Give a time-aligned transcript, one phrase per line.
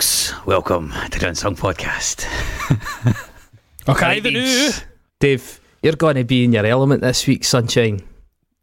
[0.00, 0.46] Hello, folks.
[0.46, 2.24] Welcome to the Unsung Podcast.
[3.88, 4.70] Okay, the new
[5.18, 8.00] Dave, you're going to be in your element this week, sunshine.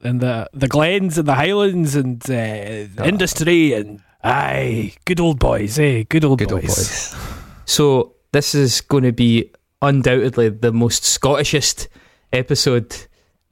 [0.01, 3.05] and the the Glens and the Highlands and uh, Ah.
[3.05, 6.03] industry and aye, good old boys, eh?
[6.09, 6.75] Good old Good old boys.
[6.75, 7.15] boys.
[7.65, 11.87] So this is going to be undoubtedly the most Scottishest
[12.31, 12.95] episode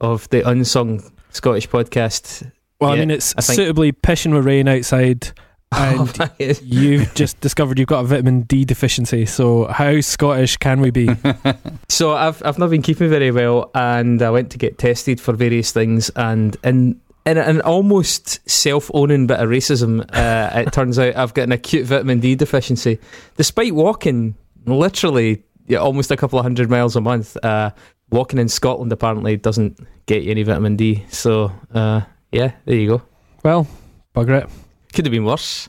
[0.00, 2.50] of the unsung Scottish podcast.
[2.80, 5.32] Well, I mean, it's I suitably pissing with rain outside,
[5.76, 6.30] and
[6.62, 9.26] you've just discovered you've got a vitamin D deficiency.
[9.26, 11.08] So how Scottish can we be?
[11.88, 15.32] so I've I've not been keeping very well, and I went to get tested for
[15.32, 21.16] various things, and in in an almost self-owning bit of racism, uh, it turns out
[21.16, 22.98] I've got an acute vitamin D deficiency,
[23.36, 27.36] despite walking literally yeah, almost a couple of hundred miles a month.
[27.42, 27.70] Uh,
[28.10, 31.04] walking in Scotland apparently doesn't get you any vitamin D.
[31.10, 33.02] So uh, yeah, there you go.
[33.42, 33.66] well,
[34.14, 34.50] bugger it.
[34.96, 35.68] Could have been worse.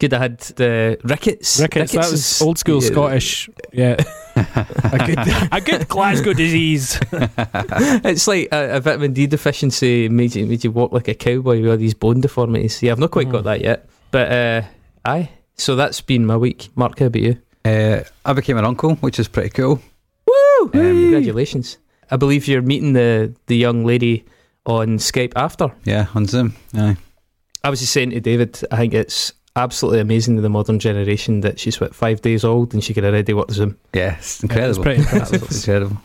[0.00, 1.60] Could have had the rickets.
[1.60, 1.92] Rickets.
[1.92, 2.90] That was old school yeah.
[2.90, 3.50] Scottish.
[3.72, 3.96] Yeah,
[4.36, 5.18] a good
[5.52, 6.98] a good Glasgow disease.
[8.04, 11.60] It's like a, a vitamin D deficiency made you, made you walk like a cowboy
[11.60, 12.82] with all these bone deformities.
[12.82, 13.44] Yeah, I've not quite got Mm.
[13.44, 13.88] that yet.
[14.10, 14.62] But uh,
[15.04, 15.28] aye.
[15.56, 16.70] So that's been my week.
[16.74, 17.38] Mark, how about you?
[17.64, 19.80] Uh, I became an uncle, which is pretty cool.
[20.26, 20.64] Woo!
[20.64, 21.78] Um, Congratulations.
[22.10, 24.24] I believe you're meeting the, the young lady
[24.66, 25.70] on Skype after.
[25.84, 26.54] Yeah, on Zoom.
[26.74, 26.96] Aye.
[27.64, 31.40] I was just saying to David, I think it's absolutely amazing to the modern generation
[31.42, 33.78] that she's what five days old and she can already work the Zoom.
[33.92, 34.70] Yeah, it's Yeah, incredible.
[34.70, 35.42] it's pretty impressive.
[35.68, 35.96] Incredible.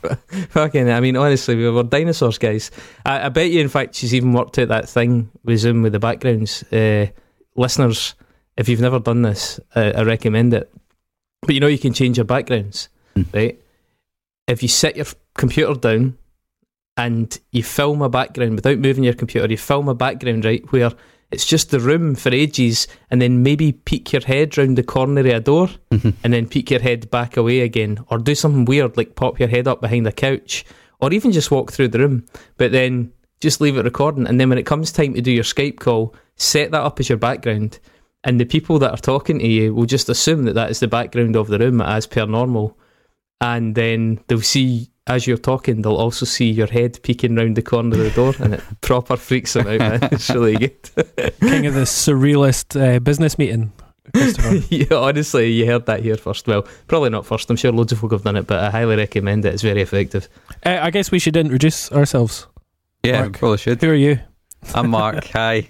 [0.50, 2.72] Fucking, I mean, honestly, we were dinosaurs, guys.
[3.06, 5.94] I, I bet you, in fact, she's even worked out that thing with Zoom with
[5.94, 6.62] the backgrounds.
[6.74, 7.08] Uh,
[7.56, 8.16] listeners,
[8.58, 10.72] if you've never done this, uh, I recommend it.
[11.44, 13.24] But you know, you can change your backgrounds, Hmm.
[13.34, 13.60] right?
[14.48, 16.18] If you set your f- computer down
[16.98, 20.92] and you film a background without moving your computer, you film a background, right, where
[21.32, 25.20] it's just the room for ages, and then maybe peek your head round the corner
[25.22, 26.14] of a door Mhm.
[26.24, 29.50] and then peek your head back away again, or do something weird like pop your
[29.50, 30.66] head up behind a couch,
[31.00, 32.24] or even just walk through the room,
[32.58, 34.26] but then just leave it recording.
[34.26, 37.10] And then when it comes time to do your Skype call, set that up as
[37.10, 37.80] your background,
[38.24, 40.88] and the people that are talking to you will just assume that that is the
[40.88, 42.78] background of the room as per normal,
[43.42, 44.90] and then they'll see.
[45.08, 48.34] As you're talking, they'll also see your head peeking round the corner of the door,
[48.40, 49.80] and it proper freaks them out.
[49.80, 50.00] Man.
[50.12, 50.82] It's really good.
[51.40, 53.72] King of the surrealist uh, business meeting,
[54.70, 56.48] yeah, honestly, you heard that here first.
[56.48, 57.50] Well, probably not first.
[57.50, 59.54] I'm sure loads of folk have done it, but I highly recommend it.
[59.54, 60.30] It's very effective.
[60.66, 62.48] uh, I guess we should introduce ourselves.
[63.04, 63.38] Yeah, Mark.
[63.40, 63.82] probably should.
[63.82, 64.20] Who are you?
[64.74, 65.26] I'm Mark.
[65.34, 65.68] Hi.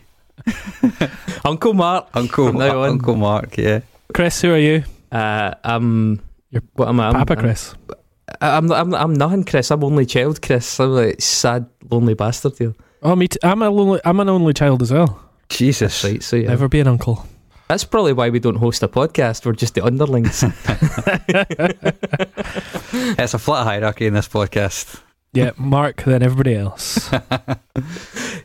[1.46, 2.08] Uncle Mark.
[2.14, 2.90] Uncle, From now on.
[2.92, 3.82] Uncle Mark, yeah.
[4.14, 4.84] Chris, who are you?
[5.12, 6.22] Uh, I'm.
[6.52, 7.08] You're what am I?
[7.08, 7.74] I'm, Papa I'm- Chris.
[7.90, 7.96] I'm,
[8.42, 9.72] I'm, I'm I'm nothing, Chris.
[9.72, 10.80] I'm only child, Chris.
[10.80, 12.74] I'm like sad, lonely bastard here.
[13.04, 13.28] Oh, me.
[13.28, 15.20] T- I'm a lonely, I'm an only child as well.
[15.50, 16.02] Jesus.
[16.02, 16.24] That's right.
[16.24, 17.26] So yeah, Never be an uncle.
[17.70, 19.46] that's probably why we don't host a podcast.
[19.46, 20.44] We're just the underlings.
[23.20, 25.02] It's a flat hierarchy in this podcast.
[25.34, 26.04] yeah, Mark.
[26.04, 27.10] Then everybody else.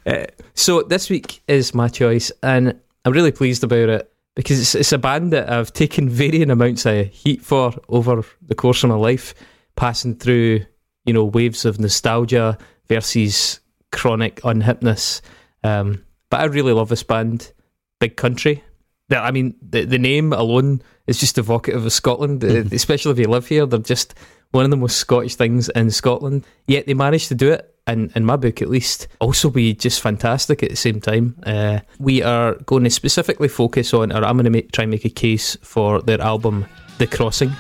[0.05, 4.75] Uh, so this week is my choice, and I'm really pleased about it because it's,
[4.75, 8.91] it's a band that I've taken varying amounts of heat for over the course of
[8.91, 9.33] my life,
[9.77, 10.61] passing through
[11.05, 13.61] you know waves of nostalgia versus
[13.91, 15.21] chronic unhipness.
[15.65, 17.53] Um, but I really love this band,
[18.01, 18.63] Big Country.
[19.09, 22.73] That I mean, the the name alone is just evocative of Scotland, Mhm.
[22.81, 23.67] especially if you live here.
[23.67, 24.15] They're just
[24.53, 26.45] one of the most Scottish things in Scotland.
[26.67, 30.01] Yet they managed to do it, and in my book at least, also be just
[30.01, 31.37] fantastic at the same time.
[31.43, 34.91] Uh, we are going to specifically focus on, or I'm going to make, try and
[34.91, 36.67] make a case for their album,
[36.99, 37.51] The Crossing.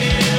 [0.00, 0.33] In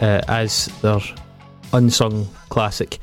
[0.00, 1.00] uh, as their
[1.72, 2.98] unsung classic.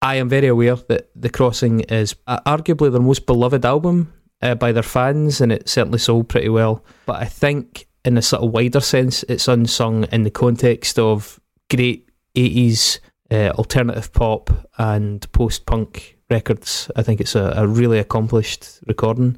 [0.00, 4.72] I am very aware that The Crossing is arguably their most beloved album uh, by
[4.72, 6.84] their fans, and it certainly sold pretty well.
[7.06, 11.40] But I think, in a sort of wider sense, it's unsung in the context of
[11.68, 13.00] great 80s
[13.30, 16.90] uh, alternative pop and post punk records.
[16.94, 19.36] I think it's a, a really accomplished recording,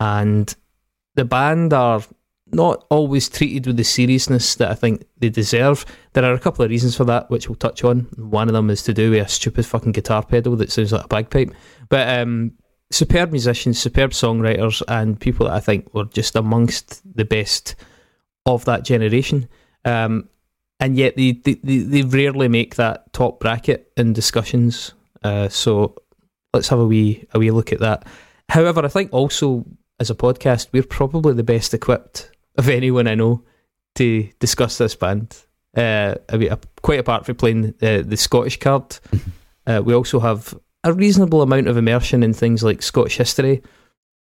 [0.00, 0.52] and
[1.14, 2.02] the band are
[2.52, 5.86] not always treated with the seriousness that I think they deserve.
[6.12, 8.00] There are a couple of reasons for that, which we'll touch on.
[8.16, 11.04] One of them is to do with a stupid fucking guitar pedal that sounds like
[11.04, 11.54] a bagpipe.
[11.88, 12.52] But um,
[12.90, 17.74] superb musicians, superb songwriters, and people that I think were just amongst the best
[18.44, 19.48] of that generation.
[19.84, 20.28] Um,
[20.78, 24.92] and yet they, they, they, rarely make that top bracket in discussions.
[25.22, 25.94] Uh, so
[26.52, 28.04] let's have a wee a wee look at that.
[28.48, 29.64] However, I think also
[30.00, 33.44] as a podcast, we're probably the best equipped of anyone I know
[33.96, 35.36] to discuss this band.
[35.76, 38.98] Uh, I mean, uh, quite apart from playing uh, the Scottish card,
[39.66, 40.54] uh, we also have
[40.84, 43.62] a reasonable amount of immersion in things like Scottish history,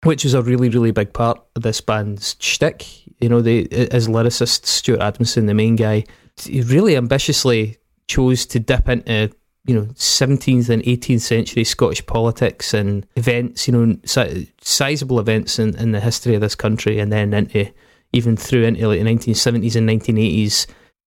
[0.05, 2.87] which is a really, really big part of this band's shtick.
[3.21, 6.05] You know, they, as lyricist Stuart Adamson, the main guy,
[6.41, 7.79] he really ambitiously
[8.09, 9.33] chose to dip into
[9.65, 15.59] you know 17th and 18th century Scottish politics and events, you know, si- sizable events
[15.59, 17.71] in, in the history of this country, and then into
[18.13, 20.67] even through into like the 1970s and 1980s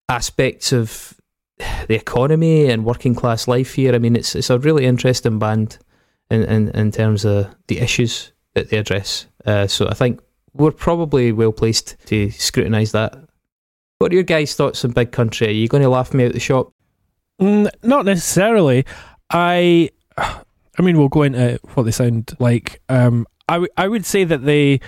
[0.10, 1.20] aspects of
[1.88, 3.94] the economy and working class life here.
[3.94, 5.78] I mean, it's it's a really interesting band
[6.30, 9.28] in in, in terms of the issues that they address.
[9.46, 10.22] Uh, so I think
[10.54, 13.18] we're probably well placed to scrutinise that.
[14.00, 15.48] What are your guys' thoughts on Big Country?
[15.48, 16.74] Are you going to laugh me out the shop?
[17.42, 18.86] Mm, not necessarily.
[19.30, 22.82] I, I mean, we'll go into what they sound like.
[22.90, 24.80] Um, I w- I would say that they,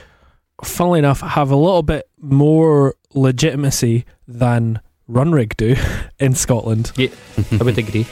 [0.64, 5.76] funnily enough, have a little bit more legitimacy than Runrig do
[6.20, 6.92] in Scotland.
[6.96, 7.10] Yeah,
[7.60, 8.06] I would agree.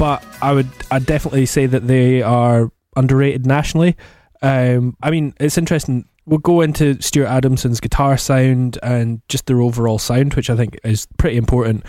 [0.00, 3.98] but I would I'd definitely say that they are underrated nationally.
[4.40, 6.08] Um, I mean, it's interesting.
[6.30, 10.78] We'll go into Stuart Adamson's guitar sound and just their overall sound, which I think
[10.84, 11.84] is pretty important.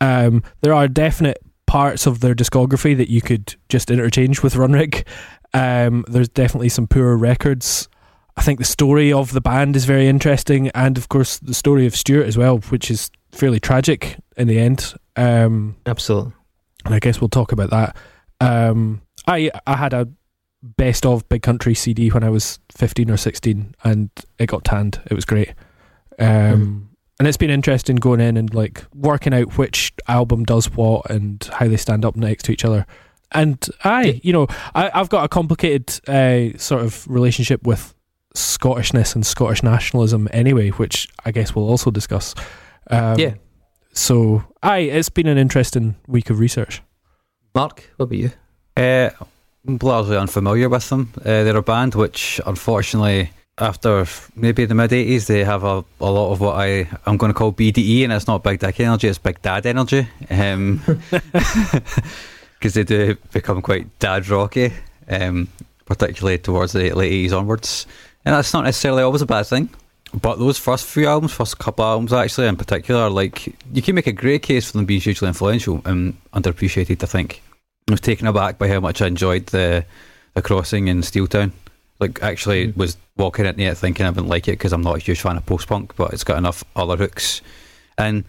[0.00, 5.06] Um, there are definite parts of their discography that you could just interchange with Runrig.
[5.52, 7.88] Um, there's definitely some poorer records.
[8.36, 11.86] I think the story of the band is very interesting, and of course the story
[11.86, 14.92] of Stuart as well, which is fairly tragic in the end.
[15.14, 16.32] Um, Absolutely.
[16.84, 17.96] and I guess we'll talk about that.
[18.40, 20.08] Um, I I had a
[20.76, 25.00] best of Big Country CD when I was fifteen or sixteen, and it got tanned.
[25.10, 25.50] It was great,
[26.18, 26.82] um, Mhm.
[27.18, 31.42] and it's been interesting going in and like working out which album does what and
[31.52, 32.86] how they stand up next to each other.
[33.32, 37.94] And I, you know, I, I've got a complicated uh, sort of relationship with
[38.36, 42.34] Scottishness and Scottish nationalism anyway, which I guess we'll also discuss.
[42.90, 43.34] Um, yeah.
[43.92, 46.82] So, aye, it's been an interesting week of research.
[47.54, 48.30] Mark, what about you?
[48.76, 49.10] Uh,
[49.66, 51.12] largely unfamiliar with them.
[51.18, 56.10] Uh, they're a band which, unfortunately, after maybe the mid 80s, they have a, a
[56.10, 59.08] lot of what I, I'm going to call BDE, and it's not Big Dick Energy,
[59.08, 60.08] it's Big Dad Energy.
[62.58, 64.72] Because they do become quite dad rocky,
[65.10, 65.48] um,
[65.84, 67.86] particularly towards the late 80s onwards.
[68.24, 69.68] And that's not necessarily always a bad thing.
[70.14, 74.06] But those first few albums, first couple albums actually in particular, like you can make
[74.06, 77.02] a great case for them being hugely influential and underappreciated.
[77.02, 77.42] I think
[77.88, 79.84] I was taken aback by how much I enjoyed the
[80.34, 81.52] the crossing in Steeltown.
[82.00, 82.76] Like actually Mm.
[82.76, 85.46] was walking it thinking I wouldn't like it because I'm not a huge fan of
[85.46, 87.40] post punk, but it's got enough other hooks.
[87.96, 88.24] And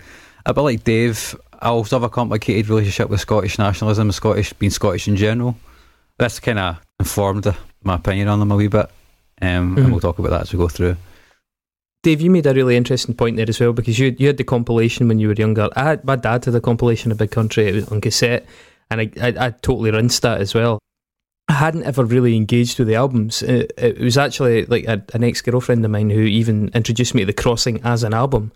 [0.46, 4.70] a bit like Dave, I also have a complicated relationship with Scottish nationalism, Scottish being
[4.70, 5.58] Scottish in general.
[6.20, 7.52] That's kind of informed
[7.84, 8.90] my opinion on them a wee bit,
[9.42, 9.78] um, Mhm.
[9.78, 10.98] and we'll talk about that as we go through.
[12.04, 14.44] Dave, you made a really interesting point there as well because you you had the
[14.44, 15.70] compilation when you were younger.
[15.76, 17.66] I had, my dad had a compilation of Big Country.
[17.68, 18.46] It was on cassette,
[18.90, 20.80] and I I, I totally rinsed that as well.
[21.48, 23.44] I hadn't ever really engaged with the albums.
[23.44, 27.22] It, it was actually like a, an ex girlfriend of mine who even introduced me
[27.22, 28.52] to The Crossing as an album.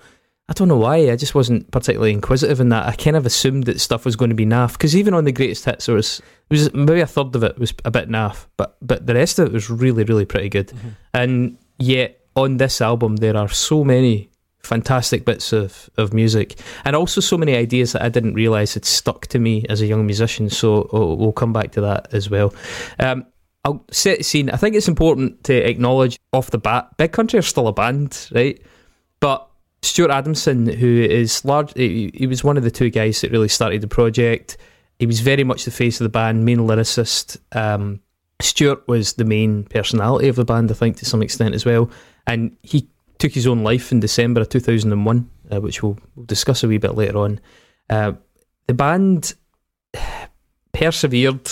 [0.50, 1.12] I don't know why.
[1.12, 2.88] I just wasn't particularly inquisitive in that.
[2.88, 5.31] I kind of assumed that stuff was going to be naff because even on the
[5.31, 6.19] greatest hits, there was,
[6.50, 9.38] it was maybe a third of it was a bit naff, but but the rest
[9.38, 10.69] of it was really really pretty good.
[10.69, 10.89] Mm-hmm.
[11.13, 14.28] And yet on this album, there are so many
[14.63, 18.85] fantastic bits of, of music and also so many ideas that I didn't realise had
[18.85, 20.49] stuck to me as a young musician.
[20.49, 22.53] So oh, we'll come back to that as well.
[22.99, 23.25] Um,
[23.65, 24.49] I'll set the scene.
[24.49, 28.29] I think it's important to acknowledge off the bat, Big Country are still a band,
[28.31, 28.61] right?
[29.19, 29.49] But
[29.81, 33.47] Stuart Adamson, who is large, he, he was one of the two guys that really
[33.47, 34.57] started the project.
[34.97, 37.37] He was very much the face of the band, main lyricist.
[37.53, 38.01] Um,
[38.41, 41.89] Stuart was the main personality of the band, I think, to some extent as well.
[42.27, 42.87] And he
[43.19, 46.77] took his own life in December of 2001, uh, which we'll, we'll discuss a wee
[46.77, 47.39] bit later on.
[47.89, 48.13] Uh,
[48.67, 49.35] the band
[50.73, 51.49] persevered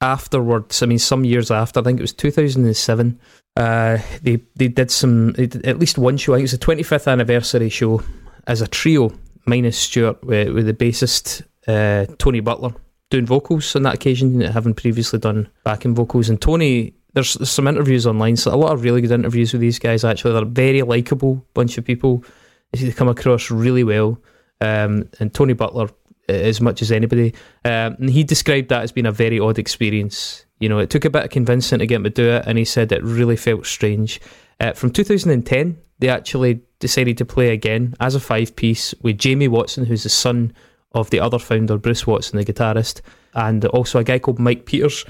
[0.00, 0.82] afterwards.
[0.82, 3.20] I mean, some years after, I think it was 2007.
[3.54, 6.32] Uh, they they did some they did at least one show.
[6.32, 8.02] I think it was the 25th anniversary show
[8.46, 9.12] as a trio,
[9.44, 12.74] minus Stuart, with, with the bassist uh, Tony Butler
[13.10, 16.30] doing vocals on that occasion, having previously done backing vocals.
[16.30, 19.78] And Tony, there's, some interviews online, so a lot of really good interviews with these
[19.78, 20.04] guys.
[20.04, 22.24] Actually, they're a very likable bunch of people.
[22.72, 24.18] They come across really well.
[24.60, 25.88] Um, and Tony Butler,
[26.28, 29.58] uh, as much as anybody, um, and he described that as being a very odd
[29.58, 30.46] experience.
[30.58, 32.56] You know, it took a bit of convincing to get him to do it, and
[32.56, 34.20] he said it really felt strange.
[34.60, 39.48] Uh, from 2010, they actually decided to play again as a five piece with Jamie
[39.48, 40.52] Watson, who's the son
[40.92, 43.00] of the other founder, Bruce Watson, the guitarist,
[43.34, 45.04] and also a guy called Mike Peters,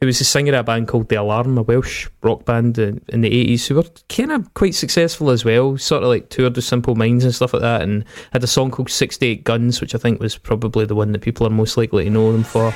[0.00, 3.02] who was the singer of a band called The Alarm, a Welsh rock band in,
[3.08, 6.56] in the 80s, who were kind of quite successful as well, sort of like toured
[6.56, 9.94] with Simple Minds and stuff like that, and had a song called 68 Guns, which
[9.94, 12.74] I think was probably the one that people are most likely to know them for.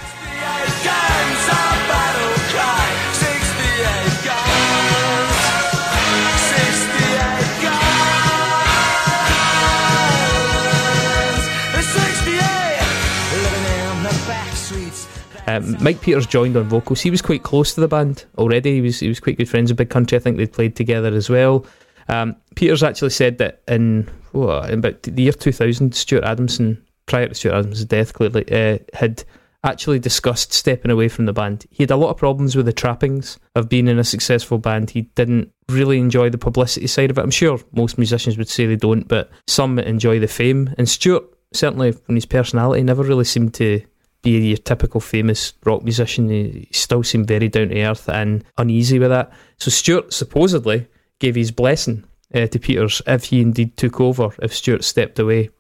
[15.49, 17.01] Um, Mike Peters joined on vocals.
[17.01, 18.75] He was quite close to the band already.
[18.75, 20.17] He was he was quite good friends with Big Country.
[20.17, 21.65] I think they'd played together as well.
[22.09, 27.35] Um, Peters actually said that in, in about the year 2000, Stuart Adamson, prior to
[27.35, 29.25] Stuart Adamson's death, clearly uh, had
[29.65, 31.65] actually discussed stepping away from the band.
[31.71, 34.91] He had a lot of problems with the trappings of being in a successful band.
[34.91, 37.23] He didn't really enjoy the publicity side of it.
[37.23, 40.75] I'm sure most musicians would say they don't, but some enjoy the fame.
[40.77, 41.25] And Stuart,
[41.55, 43.83] certainly from his personality, never really seemed to
[44.23, 46.29] be your typical famous rock musician.
[46.29, 49.33] He still seemed very down to earth and uneasy with that.
[49.59, 50.87] So Stuart supposedly
[51.19, 55.51] gave his blessing uh, to Peters if he indeed took over, if Stuart stepped away.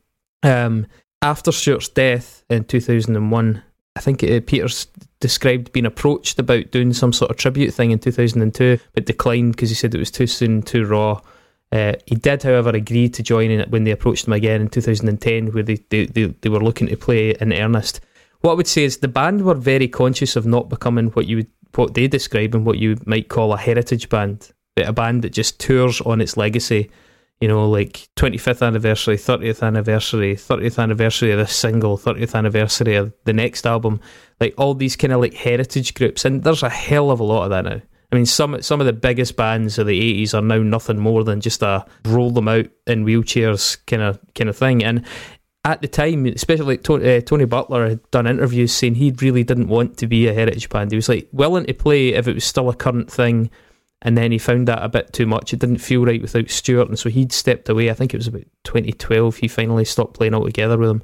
[0.42, 0.86] Um,
[1.22, 3.62] after Stuart's death in 2001,
[3.96, 4.86] I think uh, Peters
[5.20, 9.70] described being approached about doing some sort of tribute thing in 2002, but declined because
[9.70, 11.20] he said it was too soon, too raw.
[11.72, 14.68] Uh, he did, however, agree to join in it when they approached him again in
[14.68, 18.00] 2010, where they, they, they, they were looking to play in earnest.
[18.40, 21.36] What I would say is the band were very conscious of not becoming what you
[21.36, 25.22] would, what they describe and what you might call a heritage band, but a band
[25.22, 26.90] that just tours on its legacy.
[27.40, 33.12] You know, like 25th anniversary, 30th anniversary, 30th anniversary of this single, 30th anniversary of
[33.26, 34.00] the next album,
[34.40, 37.44] like all these kind of like heritage groups, and there's a hell of a lot
[37.44, 37.80] of that now.
[38.10, 41.24] I mean, some some of the biggest bands of the 80s are now nothing more
[41.24, 44.82] than just a roll them out in wheelchairs kind of kind of thing.
[44.82, 45.04] And
[45.68, 49.44] at the time, especially like Tony, uh, Tony Butler had done interviews saying he really
[49.44, 50.90] didn't want to be a heritage band.
[50.90, 53.50] He was like willing to play if it was still a current thing,
[54.00, 55.52] and then he found that a bit too much.
[55.52, 57.90] It didn't feel right without Stuart, and so he'd stepped away.
[57.90, 59.36] I think it was about 2012.
[59.36, 61.02] He finally stopped playing altogether with them.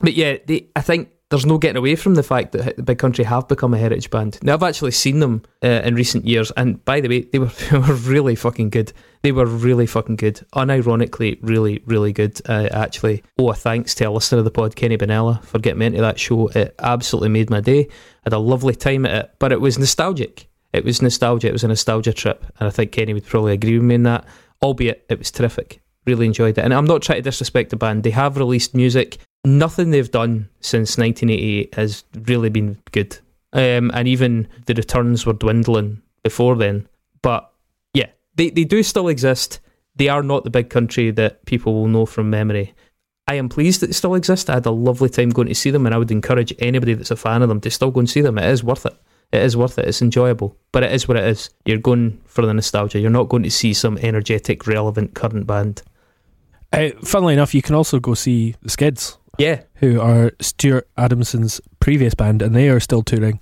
[0.00, 2.98] But yeah, they, I think there's no getting away from the fact that the Big
[2.98, 4.38] Country have become a heritage band.
[4.42, 7.46] Now I've actually seen them uh, in recent years, and by the way, they were
[7.70, 8.92] they were really fucking good.
[9.22, 12.40] They were really fucking good, unironically, really really good.
[12.48, 15.86] Uh, actually, oh, thanks to a listener of the pod, Kenny Benella, for getting me
[15.86, 16.48] into that show.
[16.48, 17.80] It absolutely made my day.
[17.80, 17.90] I
[18.24, 20.48] had a lovely time at it, but it was nostalgic.
[20.72, 21.48] It was nostalgia.
[21.48, 24.02] It was a nostalgia trip, and I think Kenny would probably agree with me in
[24.04, 24.24] that.
[24.62, 25.80] Albeit it was terrific.
[26.06, 28.02] Really enjoyed it, and I'm not trying to disrespect the band.
[28.02, 29.18] They have released music
[29.48, 33.18] nothing they've done since 1988 has really been good.
[33.52, 36.86] Um, and even the returns were dwindling before then.
[37.22, 37.50] But
[37.94, 39.60] yeah, they, they do still exist.
[39.96, 42.74] They are not the big country that people will know from memory.
[43.26, 44.48] I am pleased that they still exist.
[44.48, 47.10] I had a lovely time going to see them, and I would encourage anybody that's
[47.10, 48.38] a fan of them to still go and see them.
[48.38, 48.94] It is worth it.
[49.32, 49.86] It is worth it.
[49.86, 50.56] It's enjoyable.
[50.72, 51.50] But it is what it is.
[51.66, 53.00] You're going for the nostalgia.
[53.00, 55.82] You're not going to see some energetic, relevant current band.
[56.72, 61.60] Uh, funnily enough, you can also go see the Skids, Yeah, who are Stuart Adamson's
[61.80, 63.40] previous band, and they are still touring,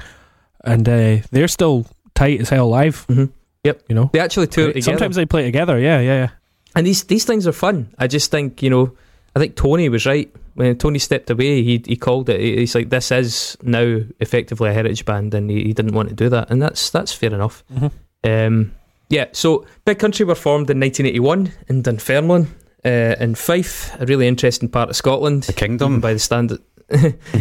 [0.64, 3.06] and uh, they're still tight as hell live.
[3.08, 3.30] Mhm.
[3.64, 3.82] Yep.
[3.88, 4.10] you know.
[4.12, 4.82] they actually tour together.
[4.82, 5.78] Sometimes they play together.
[5.78, 6.28] Yeah, yeah, yeah.
[6.76, 7.88] And these these things are fun.
[7.98, 8.92] I just think you know.
[9.34, 11.62] I think Tony was right when Tony stepped away.
[11.62, 12.40] He he called it.
[12.40, 16.14] He's like, this is now effectively a heritage band, and he, he didn't want to
[16.14, 17.64] do that, and that's that's fair enough.
[17.74, 17.90] Mhm.
[18.24, 18.72] Um,
[19.08, 19.26] yeah.
[19.32, 22.46] So Big Country were formed in 1981 in Dunfermline,
[22.86, 25.42] uh, in Fife, a really interesting part of Scotland.
[25.44, 25.92] The kingdom.
[25.92, 26.60] even by the standard,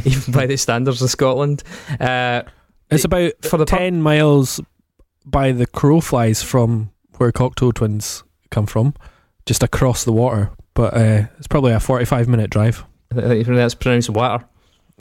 [0.05, 1.63] even by the standards of Scotland.
[1.99, 2.43] Uh,
[2.89, 4.59] It's about for the pub- ten miles
[5.25, 8.93] by the crow flies from where Cocteau Twins come from,
[9.45, 10.51] just across the water.
[10.73, 12.83] But uh, it's probably a forty-five minute drive.
[13.15, 14.43] I think that's pronounced water.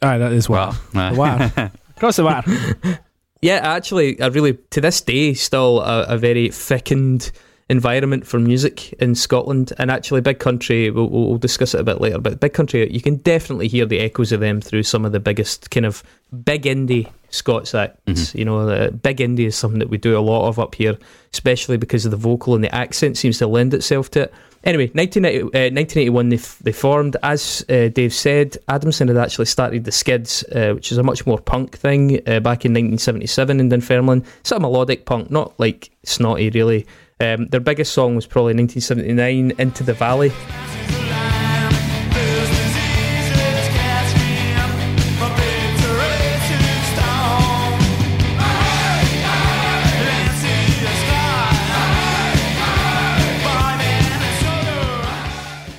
[0.02, 0.76] Aye, that is water.
[0.94, 1.72] Well, The water.
[1.96, 3.00] across the water.
[3.42, 7.30] Yeah, actually, I really to this day still a, a very thickened
[7.68, 10.90] environment for music in Scotland, and actually, Big Country.
[10.90, 14.00] We'll, we'll discuss it a bit later, but Big Country, you can definitely hear the
[14.00, 16.02] echoes of them through some of the biggest kind of
[16.44, 18.35] big indie Scots acts.
[18.35, 20.97] You know, the big indie is something that we do a lot of up here,
[21.33, 24.35] especially because of the vocal and the accent seems to lend itself to it.
[24.62, 27.16] Anyway, 1980, uh, 1981 they, f- they formed.
[27.23, 31.26] As uh, Dave said, Adamson had actually started the Skids, uh, which is a much
[31.26, 34.25] more punk thing, uh, back in 1977 in Dunfermline.
[34.42, 36.87] Sort of melodic punk, not like snotty really.
[37.25, 40.33] Um, their biggest song was probably 1979, Into the Valley.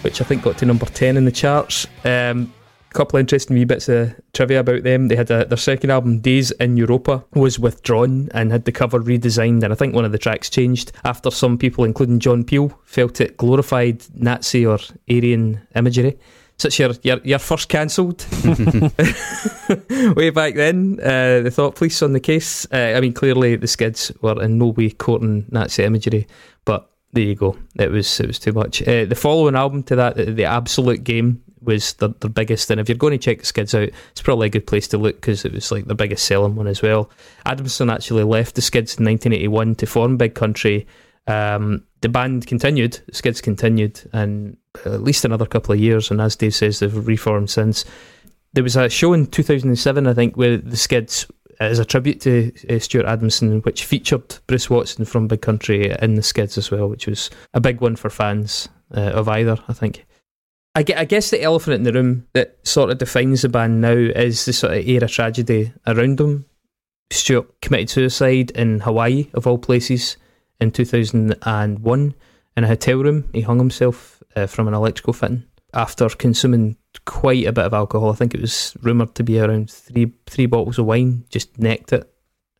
[0.02, 1.88] which I think got to number 10 in the charts.
[2.04, 2.54] Um,
[2.96, 5.08] couple of interesting wee bits of trivia about them.
[5.10, 9.00] They had a, their second album, Days in Europa, was withdrawn and had the cover
[9.00, 12.70] redesigned, and I think one of the tracks changed after some people, including John Peel,
[12.86, 16.18] felt it glorified Nazi or Aryan imagery.
[16.58, 18.26] So it's your your, your first cancelled
[20.16, 21.00] way back then.
[21.02, 22.66] Uh, the thought police on the case.
[22.72, 26.28] Uh, I mean, clearly the Skids were in no way courting Nazi imagery,
[26.64, 27.58] but there you go.
[27.76, 28.82] It was it was too much.
[28.84, 32.70] Uh, the following album to that, the, the Absolute Game, was the, their biggest.
[32.70, 34.98] And if you're going to check the Skids out, it's probably a good place to
[34.98, 37.10] look because it was like the biggest selling one as well.
[37.46, 40.88] Adamson actually left the Skids in 1981 to form Big Country.
[41.28, 46.12] Um, the band continued, the Skids continued, and at least another couple of years.
[46.12, 47.86] And as Dave says, they've reformed since.
[48.54, 51.28] There was a show in 2007, I think, where the Skids,
[51.60, 56.16] as a tribute to uh, Stuart Adamson, which featured Bruce Watson from Big Country in
[56.16, 59.74] the Skids as well, which was a big one for fans uh, of either, I
[59.74, 60.06] think.
[60.76, 63.94] I I guess the elephant in the room that sort of defines the band now
[63.94, 66.46] is the sort of era tragedy around them.
[67.12, 70.18] Stuart committed suicide in Hawaii, of all places,
[70.60, 72.16] in 2001
[72.58, 73.30] in a hotel room.
[73.34, 75.46] He hung himself uh, from an electrical fitting
[75.76, 78.12] after consuming quite a bit of alcohol.
[78.12, 81.94] I think it was rumoured to be around three three bottles of wine, just necked
[81.94, 82.10] it.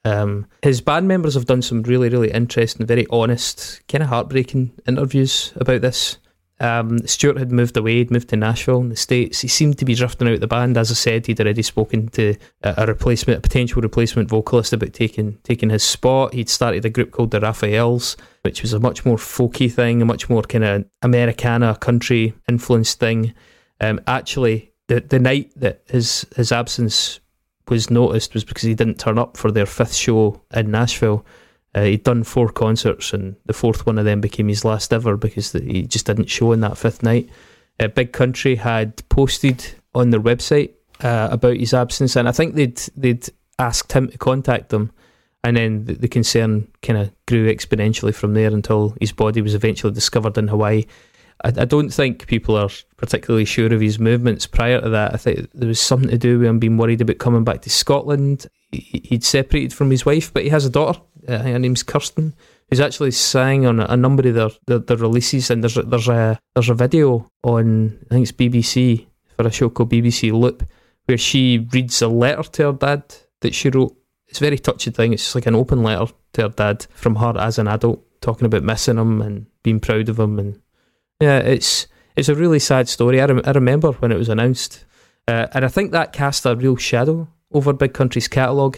[0.04, 4.74] Um, his band members have done some really, really interesting, very honest, kind of heartbreaking
[4.88, 6.20] interviews about this.
[6.60, 9.42] Um, Stuart had moved away, he'd moved to Nashville in the States.
[9.42, 10.78] He seemed to be drifting out the band.
[10.78, 14.94] As I said, he'd already spoken to a, a replacement, a potential replacement vocalist about
[14.94, 16.34] taking taking his spot.
[16.34, 20.06] He'd started a group called the Raphaels, which was a much more folky thing, a
[20.06, 23.34] much more kind of Americana country influenced thing.
[23.82, 27.20] Um, actually, the the night that his his absence
[27.68, 31.26] was noticed was because he didn't turn up for their fifth show in Nashville.
[31.76, 35.18] Uh, he'd done four concerts, and the fourth one of them became his last ever
[35.18, 37.30] because the, he just didn't show in that fifth night.
[37.80, 40.72] Uh, Big Country had posted on their website
[41.04, 43.28] uh, about his absence, and I think they'd they'd
[43.60, 44.94] asked him to contact them,
[45.44, 49.54] and then the, the concern kind of grew exponentially from there until his body was
[49.54, 50.86] eventually discovered in Hawaii.
[51.44, 55.14] I, I don't think people are particularly sure of his movements prior to that.
[55.14, 57.70] I think there was something to do with him being worried about coming back to
[57.70, 58.48] Scotland.
[58.72, 61.02] He, he'd separated from his wife, but he has a daughter.
[61.28, 62.34] Uh, her name's Kirsten,
[62.70, 65.50] who's actually sang on a, number of their, their, their releases.
[65.50, 69.70] And there's there's a there's a video on I think it's BBC for a show
[69.70, 70.64] called BBC Loop
[71.06, 73.04] where she reads a letter to her dad
[73.42, 73.96] that she wrote.
[74.28, 75.14] It's a very touching thing.
[75.14, 78.64] It's like an open letter to her dad from her as an adult, talking about
[78.64, 80.60] missing him and being proud of him and
[81.22, 83.22] yeah, it's it's a really sad story.
[83.22, 84.86] I, rem- I remember when it was announced,
[85.28, 88.78] uh, and I think that cast a real shadow over Big Country's catalogue.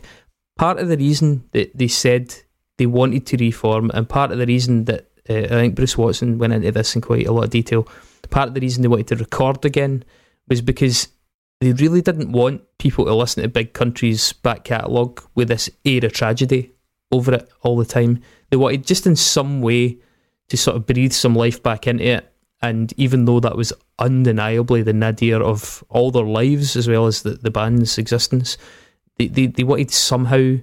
[0.58, 2.36] Part of the reason that they said
[2.78, 6.38] they wanted to reform, and part of the reason that uh, I think Bruce Watson
[6.38, 7.88] went into this in quite a lot of detail.
[8.30, 10.04] Part of the reason they wanted to record again
[10.48, 11.10] was because
[11.60, 16.10] they really didn't want people to listen to Big Country's back catalogue with this era
[16.10, 16.72] tragedy
[17.12, 18.22] over it all the time.
[18.50, 19.98] They wanted just in some way
[20.50, 22.34] to sort of breathe some life back into it.
[22.62, 27.22] And even though that was undeniably the nadir of all their lives as well as
[27.22, 28.58] the, the band's existence,
[29.18, 30.56] they, they, they wanted somehow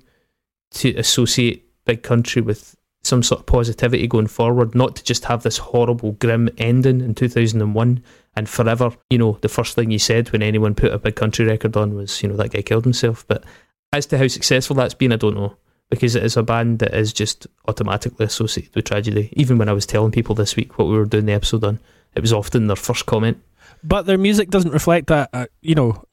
[0.73, 5.43] to associate Big Country with some sort of positivity going forward, not to just have
[5.43, 8.03] this horrible, grim ending in 2001
[8.37, 8.91] and forever.
[9.11, 11.95] You know, the first thing you said when anyone put a Big Country record on
[11.95, 13.27] was, you know, that guy killed himself.
[13.29, 13.45] But
[13.93, 15.57] as to how successful that's been, I don't know
[15.91, 19.29] because it is a band that is just automatically associated with tragedy.
[19.33, 21.79] Even when I was telling people this week what we were doing the episode on,
[22.15, 23.39] it was often their first comment.
[23.83, 25.31] But their music doesn't reflect that.
[25.33, 26.05] Uh, you know,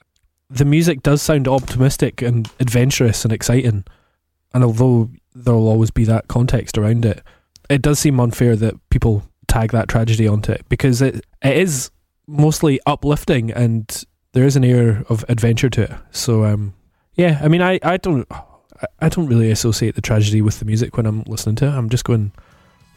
[0.51, 3.85] the music does sound optimistic and adventurous and exciting.
[4.53, 7.21] And although there'll always be that context around it,
[7.69, 11.89] it does seem unfair that people tag that tragedy onto it because it it is
[12.27, 15.91] mostly uplifting and there is an air of adventure to it.
[16.11, 16.73] So um,
[17.15, 18.27] yeah, I mean, I I don't
[18.99, 21.71] I- don't really associate the tragedy with the music when I'm listening to it.
[21.71, 22.31] I'm just going,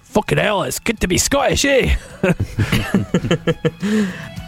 [0.02, 1.94] fucking hell, it's good to be Scottish, eh?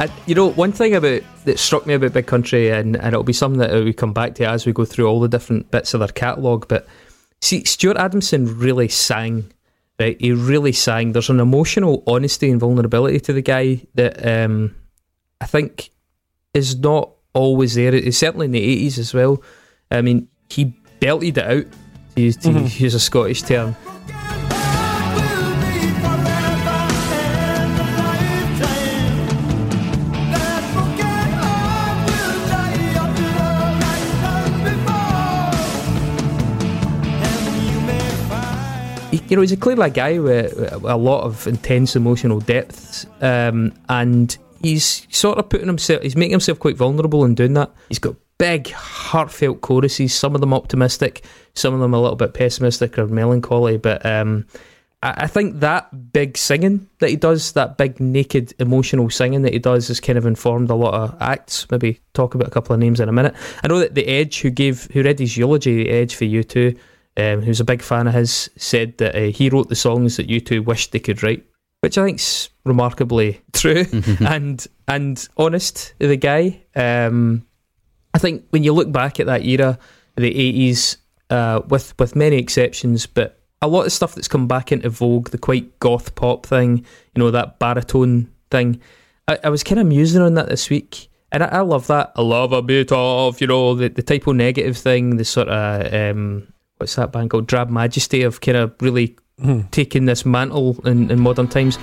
[0.00, 3.22] I, you know, one thing about that struck me about Big Country, and, and it'll
[3.22, 5.92] be something that we come back to as we go through all the different bits
[5.92, 6.66] of their catalogue.
[6.68, 6.86] But
[7.42, 9.52] see, Stuart Adamson really sang,
[9.98, 10.18] right?
[10.18, 11.12] He really sang.
[11.12, 14.74] There's an emotional honesty and vulnerability to the guy that um,
[15.38, 15.90] I think
[16.54, 17.94] is not always there.
[17.94, 19.42] It's certainly in the 80s as well.
[19.90, 20.64] I mean, he
[21.00, 21.66] belted it out,
[22.16, 23.76] to use, to use a Scottish term.
[39.30, 43.72] You know, he's a clearly a guy with a lot of intense emotional depth, um,
[43.88, 47.70] and he's sort of putting himself, he's making himself quite vulnerable in doing that.
[47.88, 52.34] He's got big, heartfelt choruses, some of them optimistic, some of them a little bit
[52.34, 54.46] pessimistic or melancholy, but um,
[55.00, 59.52] I I think that big singing that he does, that big naked emotional singing that
[59.52, 61.70] he does, has kind of informed a lot of acts.
[61.70, 63.34] Maybe talk about a couple of names in a minute.
[63.62, 66.42] I know that the Edge, who gave, who read his eulogy, the Edge for U
[66.42, 66.76] two,
[67.16, 70.28] um, who's a big fan of his, said that uh, he wrote the songs that
[70.28, 71.44] U two wished they could write,
[71.80, 73.84] which I think's remarkably true
[74.20, 75.94] and and honest.
[75.98, 77.46] The guy, um,
[78.14, 79.78] I think, when you look back at that era,
[80.16, 80.98] the eighties,
[81.30, 85.30] uh, with with many exceptions, but a lot of stuff that's come back into vogue,
[85.30, 86.78] the quite goth pop thing,
[87.14, 88.80] you know, that baritone thing.
[89.28, 91.08] I, I was kind of musing on that this week.
[91.32, 92.12] And I, I love that.
[92.16, 95.48] I love a bit of, you know, the, the Type O Negative thing, the sort
[95.48, 97.46] of, um, what's that band called?
[97.46, 99.60] Drab Majesty of kind of really Hmm.
[99.70, 101.78] taking this mantle in, in modern times.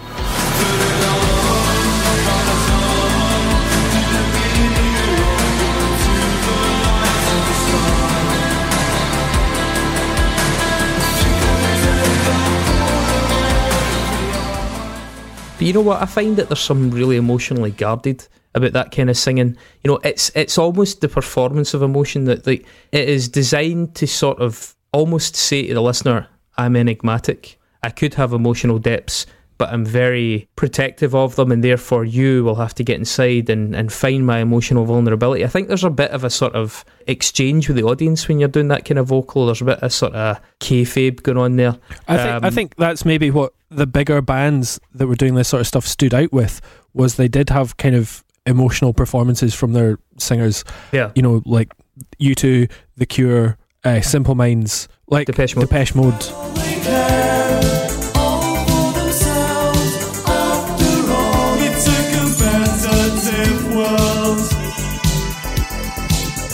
[15.57, 15.99] But you know what?
[16.01, 19.57] I find that there's some really emotionally guarded about that kind of singing.
[19.83, 24.05] You know, it's it's almost the performance of emotion that like it is designed to
[24.05, 27.59] sort of almost say to the listener, "I'm enigmatic.
[27.83, 29.25] I could have emotional depths."
[29.59, 33.75] But I'm very protective of them, and therefore you will have to get inside and,
[33.75, 35.43] and find my emotional vulnerability.
[35.43, 38.49] I think there's a bit of a sort of exchange with the audience when you're
[38.49, 39.47] doing that kind of vocal.
[39.47, 41.75] There's a bit of sort of kayfabe going on there.
[42.07, 45.47] I think I Um, think that's maybe what the bigger bands that were doing this
[45.47, 46.61] sort of stuff stood out with
[46.93, 50.63] was they did have kind of emotional performances from their singers.
[50.91, 51.09] Yeah.
[51.15, 51.73] You know, like
[52.19, 55.69] U two, The Cure, uh, Simple Minds, like Depeche Mode.
[55.69, 56.21] Depeche Mode.
[56.55, 59.95] They care all for themselves.
[60.27, 64.43] After all, it's a competitive world.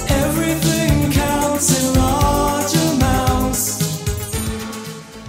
[0.10, 3.82] Everything counts in large amounts.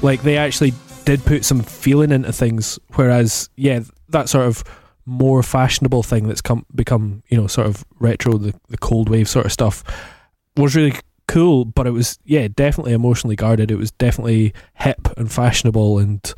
[0.03, 0.75] like they actually
[1.07, 4.65] did put some feeling into things whereas yeah that sort of
[5.05, 9.29] more fashionable thing that's come become you know sort of retro the, the cold wave
[9.29, 9.85] sort of stuff
[10.57, 10.95] was really
[11.27, 16.35] cool but it was yeah definitely emotionally guarded it was definitely hip and fashionable and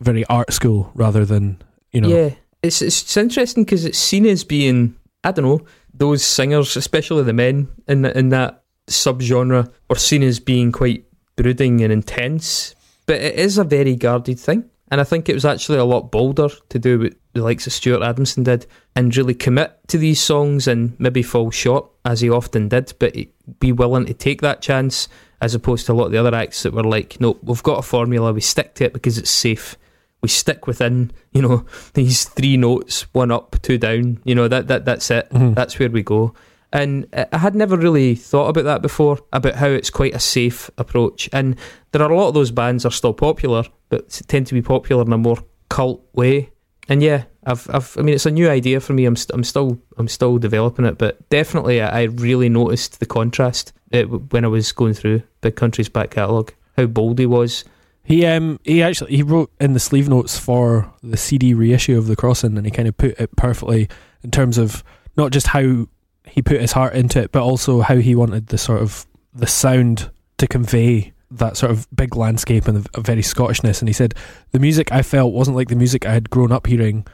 [0.00, 4.44] very art school rather than you know Yeah, it's it's, interesting because it's seen as
[4.44, 9.96] being I don't know those singers, especially the men in the, in that subgenre, are
[9.96, 11.04] seen as being quite
[11.36, 12.74] brooding and intense.
[13.06, 16.10] But it is a very guarded thing, and I think it was actually a lot
[16.10, 20.20] bolder to do what the likes of Stuart Adamson did and really commit to these
[20.20, 23.14] songs and maybe fall short as he often did, but
[23.60, 25.08] be willing to take that chance
[25.40, 27.78] as opposed to a lot of the other acts that were like, no, we've got
[27.78, 29.76] a formula, we stick to it because it's safe.
[30.20, 34.66] We stick within you know these three notes one up two down you know that,
[34.66, 35.30] that that's it.
[35.30, 35.54] Mhm.
[35.54, 36.34] that's where we go
[36.72, 40.20] and I I had never really thought about that before about how it's quite a
[40.20, 41.28] safe approach.
[41.32, 41.56] And
[41.92, 45.02] there are a lot of those bands are still popular but tend to be popular
[45.04, 46.50] in a more cult way.
[46.88, 49.04] And yeah I've, I've I mean it's a new idea for me.
[49.04, 53.06] I'm, st- I'm still I'm still developing it but definitely I, I really noticed the
[53.06, 57.64] contrast uh, when I was going through Big Country's back catalogue how bold he was.
[58.04, 62.06] He um he actually he wrote in the sleeve notes for the CD reissue of
[62.06, 63.88] the crossing and he kind of put it perfectly
[64.22, 64.82] in terms of
[65.16, 65.86] not just how
[66.30, 69.46] he put his heart into it but also how he wanted the sort of the
[69.46, 74.14] sound to convey that sort of big landscape and the very Scottishness and he said
[74.52, 77.06] the music I felt wasn't like the music I had grown up hearing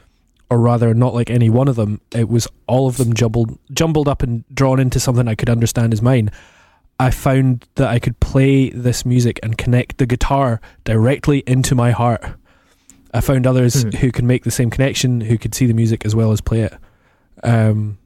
[0.49, 4.07] or rather not like any one of them it was all of them jumbled jumbled
[4.07, 6.31] up and drawn into something I could understand as mine
[6.97, 11.91] I found that I could play this music and connect the guitar directly into my
[11.91, 12.23] heart.
[13.13, 13.95] I found others Mhm.
[13.95, 16.61] who could make the same connection, who could see the music as well as play
[16.61, 16.73] it,
[17.43, 17.97] um,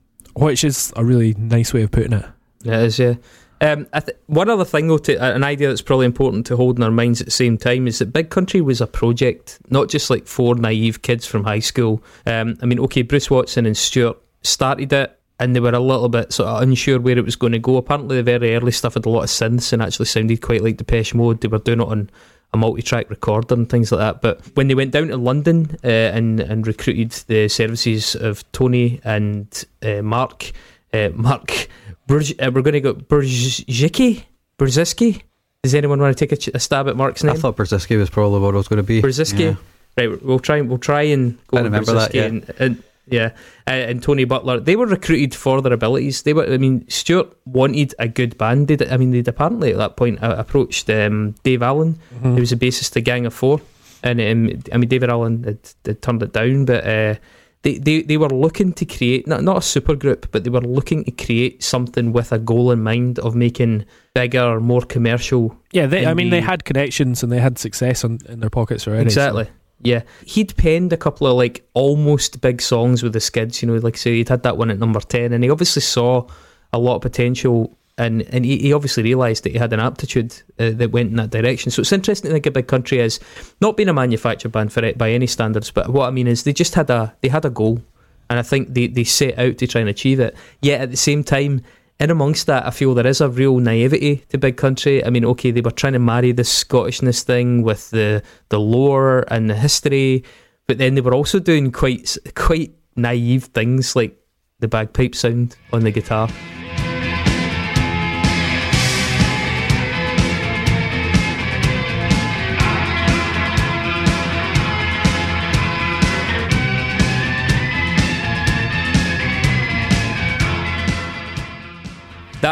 [0.45, 2.25] which is a really nice way of putting it.
[2.63, 3.15] It is, yeah.
[3.61, 6.77] Um, th- one other thing, though, to, uh, an idea that's probably important to hold
[6.77, 9.89] in our minds at the same time is that Big Country was a project, not
[9.89, 12.01] just like four naive kids from high school.
[12.25, 16.09] Um, I mean, okay, Bruce Watson and Stuart started it, and they were a little
[16.09, 17.77] bit sort of unsure where it was going to go.
[17.77, 20.77] Apparently, the very early stuff had a lot of synths and actually sounded quite like
[20.77, 21.41] Depeche Mode.
[21.41, 22.09] They were doing it on
[22.53, 24.21] a multi-track recorder and things like that.
[24.21, 28.99] But when they went down to London uh, and and recruited the services of Tony
[29.03, 30.51] and uh, Mark,
[30.93, 31.67] uh, Mark,
[32.07, 34.23] Burj- uh, we're going to go Burzicki,
[34.57, 35.21] Burziski.
[35.63, 37.35] Does anyone want to take a, ch- a stab at Mark's name?
[37.35, 39.01] I thought Brzezinski was probably what I was going to be.
[39.01, 39.39] Brzezinski?
[39.39, 39.55] Yeah.
[39.97, 40.61] Right, we'll try.
[40.61, 42.23] We'll try and go I with remember that, yeah.
[42.23, 43.31] And, and Yeah,
[43.67, 46.23] uh, and Tony Butler, they were recruited for their abilities.
[46.23, 48.67] They were, I mean, Stuart wanted a good band.
[48.67, 52.33] They'd, I mean, they'd apparently at that point uh, approached um, Dave Allen, Mm-hmm.
[52.33, 53.61] who was the bassist of Gang of Four,
[54.03, 57.15] and um, I mean, David Allen had, had turned it down, but uh,
[57.61, 60.61] they, they they were looking to create not not a super group, but they were
[60.61, 63.83] looking to create something with a goal in mind of making
[64.15, 68.19] bigger, more commercial Yeah, they, I mean, they had connections and they had success on,
[68.29, 69.03] in their pockets already.
[69.03, 69.49] Exactly.
[69.81, 73.61] Yeah, he'd penned a couple of like almost big songs with the Skids.
[73.61, 76.27] You know, like say, he'd had that one at number ten, and he obviously saw
[76.73, 80.33] a lot of potential, and and he, he obviously realised that he had an aptitude
[80.59, 81.71] uh, that went in that direction.
[81.71, 83.21] So it's interesting to think of Big Country as
[83.61, 86.43] not being a manufactured band for it by any standards, but what I mean is
[86.43, 87.81] they just had a they had a goal,
[88.29, 90.35] and I think they they set out to try and achieve it.
[90.61, 91.61] Yet at the same time.
[91.99, 95.03] In amongst that, I feel there is a real naivety to Big Country.
[95.03, 99.25] I mean, okay, they were trying to marry this Scottishness thing with the the lore
[99.27, 100.23] and the history,
[100.65, 104.17] but then they were also doing quite quite naive things like
[104.59, 106.29] the bagpipe sound on the guitar.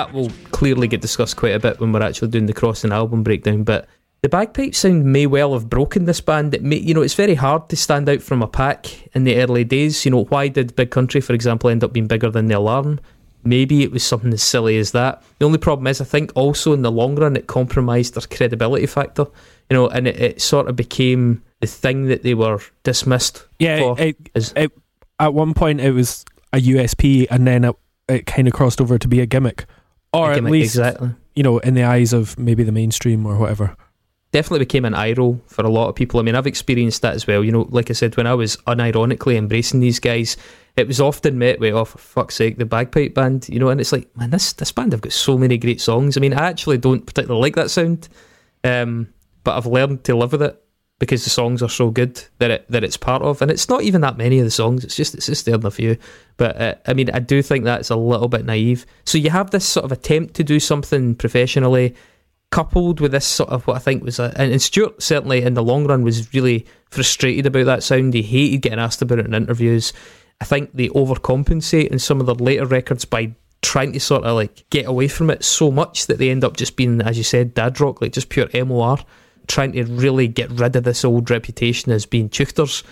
[0.06, 3.24] That will clearly get discussed quite a bit when we're actually doing the crossing album
[3.24, 3.88] breakdown, but
[4.22, 6.54] the bagpipe sound may well have broken this band.
[6.54, 9.38] It may, you know, it's very hard to stand out from a pack in the
[9.42, 10.06] early days.
[10.06, 13.00] You know, why did Big Country, for example, end up being bigger than the Alarm?
[13.44, 15.24] Maybe it was something as silly as that.
[15.40, 18.88] The only problem is, I think also in the long run, it compromised their credibility
[18.88, 19.26] factor.
[19.70, 23.80] You know, and it, it sort of became the thing that they were dismissed Yeah,
[23.80, 24.00] for.
[24.00, 24.72] it, it,
[25.20, 27.76] at one point it was a USP and then it,
[28.08, 29.66] it kind of crossed over to be a gimmick.
[30.14, 31.10] Or at least, exactly.
[31.36, 33.76] you know, in the eyes of maybe the mainstream or whatever.
[34.32, 36.20] definitely became an eye roll for a lot of people.
[36.20, 37.44] I mean, I've experienced that as well.
[37.44, 40.38] You know, like I said, when I was unironically embracing these guys,
[40.76, 43.82] it was often met with, "Oh, for fuck's sake, the bagpipe band." You know, and
[43.82, 46.18] it's like, man, this this band have got so many great songs.
[46.18, 48.10] I mean, I actually don't particularly like that sound,
[48.64, 49.10] um,
[49.44, 50.62] but I've learned to live with it
[51.00, 53.84] because the songs are so good that it that it's part of, and it's not
[53.84, 54.84] even that many of the songs.
[54.84, 55.98] It's just it's just there in a few.
[56.38, 58.86] But uh, I mean, I do think that's a little bit naive.
[59.06, 61.96] So you have this sort of attempt to do something professionally
[62.50, 65.54] coupled with this sort of what I think was a and, and Stuart certainly in
[65.54, 68.14] the long run was really frustrated about that sound.
[68.14, 69.94] He hated getting asked about it in interviews.
[70.40, 74.36] I think they overcompensate in some of their later records by trying to sort of
[74.36, 77.24] like get away from it so much that they end up just being, as you
[77.24, 79.00] said, dad rock, like just pure MOR,
[79.48, 82.84] trying to really get rid of this old reputation as being Teuchters.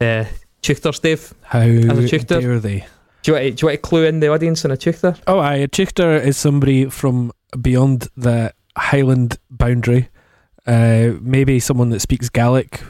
[0.00, 0.24] Uh,
[0.62, 1.34] Teuchters, Dave.
[1.42, 2.40] How Teuchter.
[2.40, 2.86] dare they?
[3.22, 5.18] Do you, want to, do you want to clue in the audience on a Teuchter?
[5.26, 10.08] Oh, aye, a Teuchter is somebody from beyond the Highland boundary.
[10.66, 12.82] Uh, maybe someone that speaks Gaelic,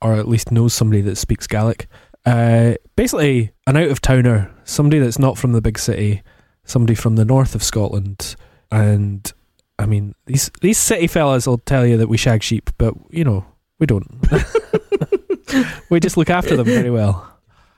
[0.00, 1.86] or at least knows somebody that speaks Gaelic.
[2.24, 6.22] Uh, basically, an out of towner, somebody that's not from the big city,
[6.64, 8.36] somebody from the north of Scotland.
[8.70, 9.32] And
[9.80, 13.24] I mean, these these city fellas will tell you that we shag sheep, but you
[13.24, 13.44] know,
[13.78, 14.06] we don't.
[15.90, 17.26] we just look after them very well.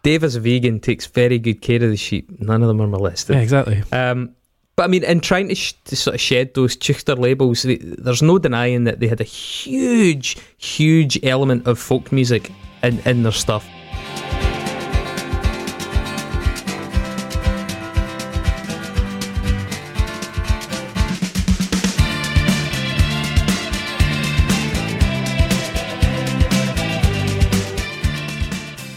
[0.03, 2.29] Dave, as a vegan, takes very good care of the sheep.
[2.41, 3.37] None of them are molested.
[3.37, 3.83] Yeah, exactly.
[3.93, 4.35] Um,
[4.75, 7.77] but I mean, in trying to, sh- to sort of shed those Teuchter labels, they,
[7.77, 12.51] there's no denying that they had a huge, huge element of folk music
[12.83, 13.69] in, in their stuff.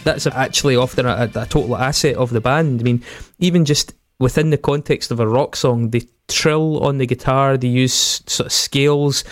[0.06, 2.80] That's actually often a, a total asset of the band.
[2.80, 3.04] I mean,
[3.40, 7.68] even just within the context of a rock song, they trill on the guitar, they
[7.68, 9.24] use sort of scales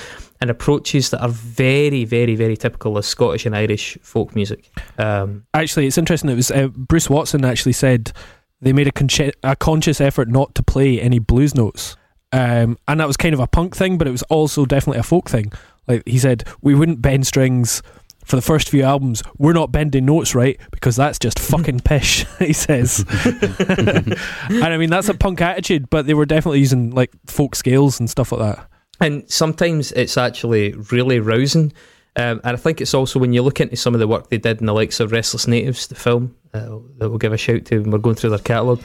[0.41, 4.69] and approaches that are very, very, very typical of Scottish and Irish folk music.
[4.97, 6.29] Um, Actually, it's interesting.
[6.29, 8.11] It was uh, Bruce Watson actually said
[8.59, 11.95] they made a, a conscious effort not to play any blues notes,
[12.33, 15.03] um, and that was kind of a punk thing, but it was also definitely a
[15.03, 15.51] folk thing.
[15.87, 17.81] Like he said, we wouldn't bend strings
[18.25, 19.23] for the first few albums.
[19.37, 20.59] We're not bending notes, right?
[20.71, 22.25] Because that's just fucking pish.
[22.39, 27.11] he says, and I mean that's a punk attitude, but they were definitely using like
[27.27, 28.67] folk scales and stuff like that.
[28.99, 31.73] and sometimes it's actually really rousing.
[32.15, 34.37] Um, and I think it's also when you look into some of the work they
[34.37, 37.65] did in the likes of Restless Natives, the film uh, that we'll give a shout
[37.65, 38.81] to when we're going through their catalogue.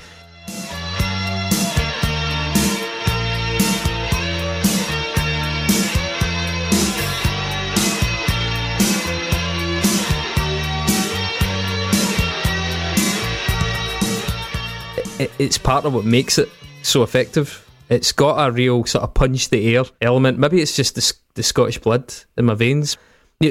[15.18, 16.48] It, it's part of what makes it
[16.82, 17.64] so effective.
[17.88, 20.38] It's got a real sort of punch the air element.
[20.38, 22.96] Maybe it's just the, the Scottish blood in my veins.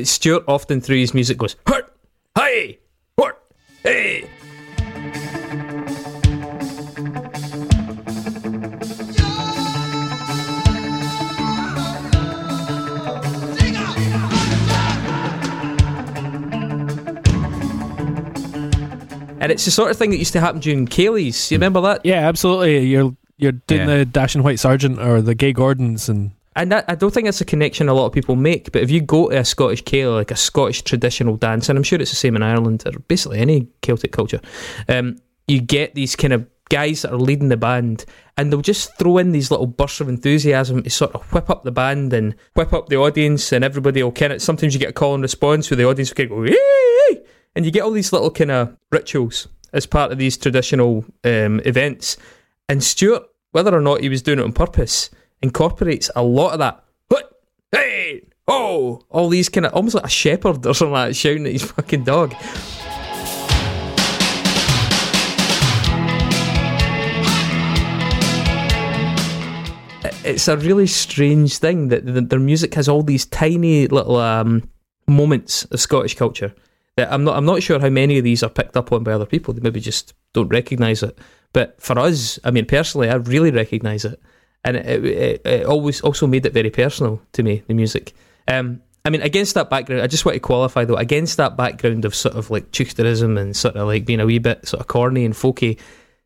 [0.03, 1.95] Stuart often through his music goes hurt,
[2.35, 2.79] hey,
[3.17, 3.41] hurt,
[3.83, 4.29] hey.
[19.47, 21.49] And it's the sort of thing that used to happen during ceilidhs.
[21.51, 22.01] You remember that?
[22.05, 22.85] Yeah, absolutely.
[22.85, 23.97] You're you're doing Yeah.
[23.99, 27.39] the Dashing White Sergeant or the Gay Gordons, and And that, I don't think that's
[27.39, 28.73] a connection a lot of people make.
[28.73, 31.83] But if you go to a Scottish Gael, like a Scottish traditional dance, and I'm
[31.83, 34.41] sure it's the same in Ireland or basically any Celtic culture,
[34.89, 35.15] um,
[35.47, 38.03] you get these kind of guys that are leading the band,
[38.37, 41.63] and they'll just throw in these little bursts of enthusiasm to sort of whip up
[41.63, 44.41] the band and whip up the audience, and everybody will kind of.
[44.41, 47.21] Sometimes you get a call and response where the audience will kind of go, "Yay!"
[47.57, 51.59] And you get all these little kind of rituals as part of these traditional um,
[51.65, 52.15] events.
[52.69, 55.09] And Stuart, whether or not he was doing it on purpose,
[55.41, 56.83] incorporates a lot of that.
[57.71, 58.27] Hey!
[58.47, 59.01] Oh!
[59.09, 61.63] All these kind of almost like a shepherd or something like that shouting at his
[61.63, 62.35] fucking dog.
[70.23, 74.69] It's a really strange thing that th- their music has all these tiny little um,
[75.07, 76.53] moments of Scottish culture.
[76.97, 77.37] I'm not.
[77.37, 79.53] I'm not sure how many of these are picked up on by other people.
[79.53, 81.17] They maybe just don't recognise it.
[81.53, 84.19] But for us, I mean, personally, I really recognise it,
[84.63, 87.63] and it, it, it always also made it very personal to me.
[87.67, 88.13] The music.
[88.47, 90.97] Um, I mean, against that background, I just want to qualify though.
[90.97, 94.39] Against that background of sort of like teuchterism and sort of like being a wee
[94.39, 95.79] bit sort of corny and folky,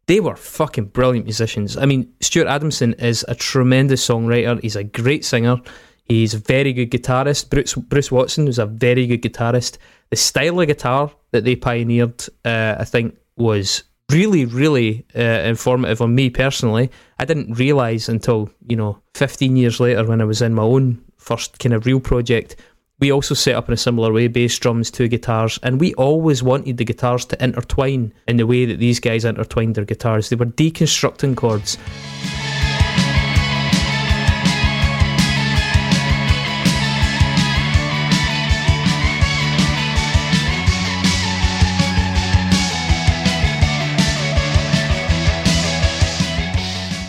[0.07, 1.77] they were fucking brilliant musicians.
[1.77, 4.59] I mean, Stuart Adamson is a tremendous songwriter.
[4.61, 5.57] He's a great singer.
[6.05, 7.49] He's a very good guitarist.
[7.49, 9.77] Bruce, Bruce Watson was a very good guitarist.
[10.09, 16.01] The style of guitar that they pioneered, uh, I think, was really, really uh, informative
[16.01, 16.91] on me personally.
[17.17, 21.01] I didn't realise until, you know, 15 years later when I was in my own
[21.17, 22.55] first kind of real project.
[22.99, 26.43] We also set up in a similar way bass, drums, two guitars, and we always
[26.43, 30.29] wanted the guitars to intertwine in the way that these guys intertwined their guitars.
[30.29, 31.79] They were deconstructing chords.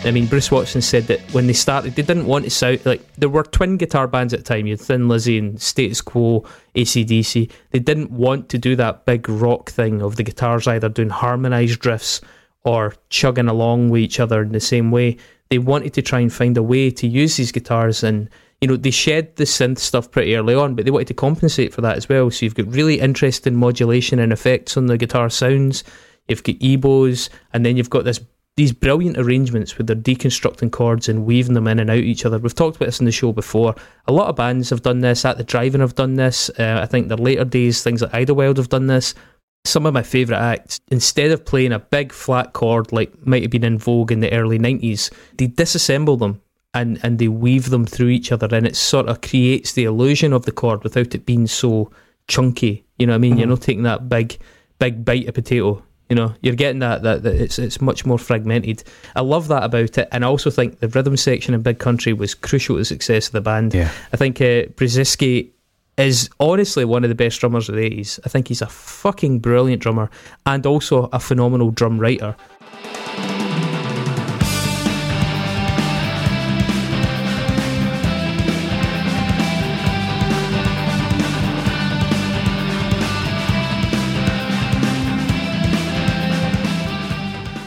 [0.04, 3.00] I mean, Bruce Watson said that when they started, they didn't want to sound like
[3.14, 4.66] there were twin guitar bands at the time.
[4.66, 7.50] You had Thin Lizzy and Status Quo, ACDC.
[7.70, 11.78] They didn't want to do that big rock thing of the guitars either doing harmonized
[11.78, 12.20] drifts
[12.64, 15.18] or chugging along with each other in the same way.
[15.50, 18.28] They wanted to try and find a way to use these guitars and
[18.60, 21.74] you know, they shed the synth stuff pretty early on, but they wanted to compensate
[21.74, 22.30] for that as well.
[22.30, 25.82] So you've got really interesting modulation and effects on the guitar sounds.
[26.28, 28.20] You've got EBows, and then you've got this
[28.56, 32.38] these brilliant arrangements with they're deconstructing chords and weaving them in and out each other.
[32.38, 33.74] We've talked about this in the show before.
[34.06, 35.24] A lot of bands have done this.
[35.24, 36.50] At the Drive-In have done this.
[36.58, 39.14] Uh, I think their later days, things like Idlewild have done this.
[39.64, 43.50] Some of my favourite acts, instead of playing a big flat chord like might have
[43.50, 46.42] been in vogue in the early 90s, they disassemble them
[46.74, 50.32] and, and they weave them through each other and it sort of creates the illusion
[50.32, 51.90] of the chord without it being so
[52.28, 52.84] chunky.
[52.98, 53.38] You know what I mean?
[53.38, 54.38] You're not taking that big
[54.78, 55.82] big bite of potato.
[56.12, 58.84] You know, you're getting that, that that it's it's much more fragmented.
[59.16, 62.12] I love that about it, and I also think the rhythm section in Big Country
[62.12, 63.72] was crucial to the success of the band.
[63.72, 63.90] Yeah.
[64.12, 65.52] I think uh, Brzezicki
[65.96, 68.20] is honestly one of the best drummers of the 80s.
[68.26, 70.10] I think he's a fucking brilliant drummer
[70.44, 72.36] and also a phenomenal drum writer.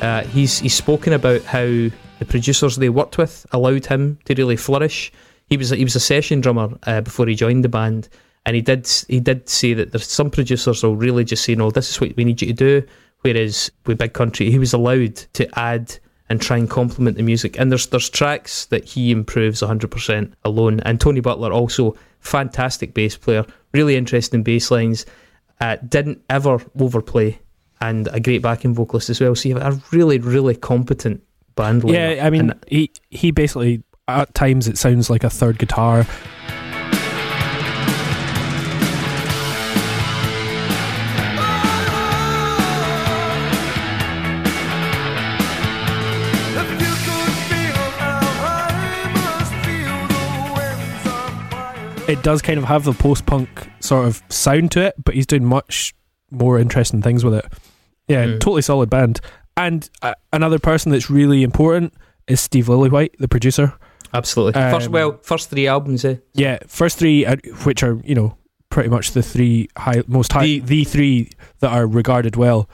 [0.06, 4.56] Uh, he's he's spoken about how the producers they worked with allowed him to really
[4.56, 5.12] flourish.
[5.48, 8.08] He was he was a session drummer uh, before he joined the band,
[8.46, 11.72] and he did he did say that there's some producers will really just say no,
[11.72, 12.88] this is what we need you to do.
[13.22, 15.98] Whereas with Big Country, he was allowed to add
[16.30, 17.58] and try and complement the music.
[17.60, 20.82] And there's there's tracks that he improves 100% alone.
[20.82, 23.44] And Tony Butler also fantastic bass player,
[23.74, 25.08] really interesting bass lines.
[25.60, 27.40] Uh, didn't ever overplay,
[27.82, 29.36] and a great backing vocalist as well.
[29.36, 31.22] So you have a really really competent
[31.56, 31.84] band.
[31.84, 31.94] lineup.
[32.18, 36.06] yeah, I mean, And he he basically at times it sounds like a third guitar.
[46.58, 52.12] If you could feel how I must feel the winds of fire.
[52.12, 53.50] It does kind of have the post punk
[53.80, 55.94] sort of sound to it, but he's doing much
[56.36, 57.46] more interesting things with it.
[58.08, 58.40] Yeah, Mm.
[58.40, 59.20] totally solid band.
[59.58, 61.94] And uh, another person that's really important
[62.28, 63.74] is Steve Lillywhite, the producer.
[64.14, 64.54] absolutely.
[64.54, 66.06] first Um, well, first three albums.
[66.06, 66.16] Eh?
[66.34, 68.38] Yeah, first three, uh, which are you know
[68.70, 71.30] pretty much the three high, most high, The- the, three
[71.60, 72.70] that are regarded well.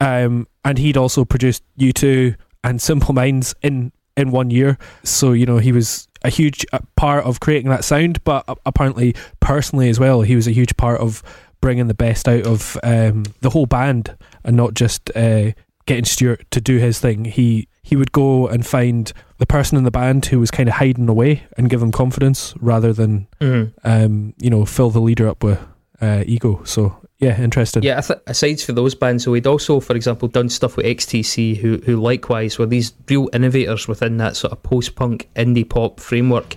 [0.00, 2.34] Um, and he'd also produced U two
[2.64, 4.78] and Simple Minds in in one year.
[5.04, 9.14] So you know he was a huge uh, part of creating that sound, but apparently
[9.40, 11.22] personally as well, he was a huge part of
[11.60, 15.52] bringing the best out of um, the whole band and not just uh,
[15.86, 17.24] getting Stuart to do his thing.
[17.24, 20.74] He he would go and find the person in the band who was kind of
[20.76, 23.72] hiding away and give him confidence rather than Mhm.
[23.84, 25.60] um, you know fill the leader up with
[26.00, 26.62] uh, ego.
[26.64, 27.82] So yeah, interesting.
[27.82, 30.84] Yeah, I th- aside for those bands, so we'd also, for example, done stuff with
[30.84, 35.98] XTC, who who likewise were these real innovators within that sort of post-punk indie pop
[36.00, 36.54] framework.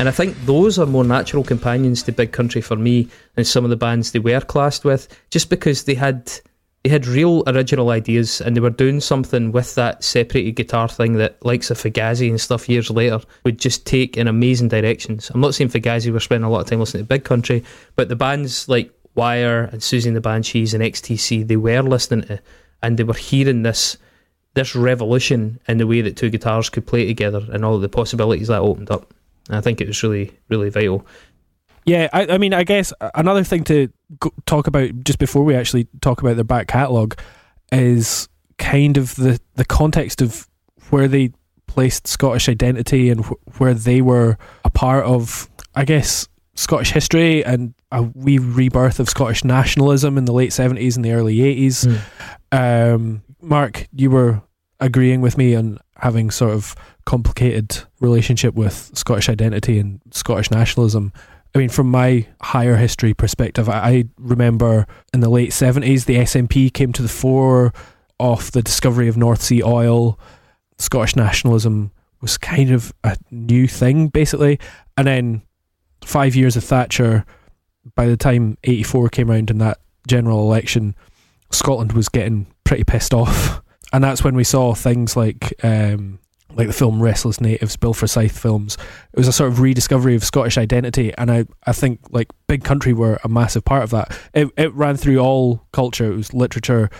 [0.00, 3.64] And I think those are more natural companions to Big Country for me than some
[3.64, 6.32] of the bands they were classed with, just because they had
[6.82, 11.18] they had real original ideas and they were doing something with that separated guitar thing
[11.18, 15.28] that likes of Fugazi and stuff years later would just take in amazing directions.
[15.28, 17.62] I'm not saying Fugazi were spending a lot of time listening to Big Country,
[17.94, 22.22] but the bands like Wire and Siouxsie and the Banshees and XTC they were listening
[22.22, 22.40] to
[22.82, 23.98] and they were hearing this
[24.54, 28.48] this revolution in the way that two guitars could play together and all the possibilities
[28.48, 29.12] that opened up.
[29.48, 31.06] And I think it was really, really vital.
[31.86, 33.88] Yeah, I, I mean, I guess another thing to
[34.20, 37.18] go, talk about just before we actually talk about their back catalogue
[37.72, 38.28] is
[38.58, 40.46] kind of the, the context of
[40.90, 41.32] where they
[41.66, 47.44] placed Scottish identity and wh- where they were a part of, I guess, Scottish history
[47.44, 52.00] and a wee rebirth of Scottish nationalism in the late 70s and the early 80s.
[52.52, 54.42] Um, Mark, you were
[54.80, 56.74] agreeing with me on having sort of
[57.04, 61.12] complicated relationship with Scottish identity and Scottish nationalism.
[61.54, 66.72] I mean, from my higher history perspective, I, remember in the late seventies, the SNP
[66.72, 67.72] came to the fore
[68.18, 70.18] off the discovery of North Sea oil.
[70.78, 71.90] Scottish nationalism
[72.20, 74.58] was kind of a new thing, basically,
[74.96, 75.42] and then
[76.04, 77.24] five years of Thatcher.
[77.94, 80.94] By the time eighty four came around in that general election,
[81.50, 83.60] Scotland was getting pretty pissed off,
[83.92, 86.18] and that's when we saw things like um,
[86.54, 88.76] like the film Restless Natives, Bill Forsyth films.
[89.12, 92.64] It was a sort of rediscovery of Scottish identity, and I, I think like Big
[92.64, 94.16] Country were a massive part of that.
[94.34, 96.10] It it ran through all culture.
[96.10, 96.90] It was literature,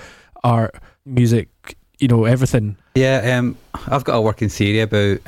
[0.44, 0.74] art,
[1.04, 2.76] music, you know, everything.
[2.94, 3.56] Yeah, um,
[3.88, 5.20] I've got a working theory about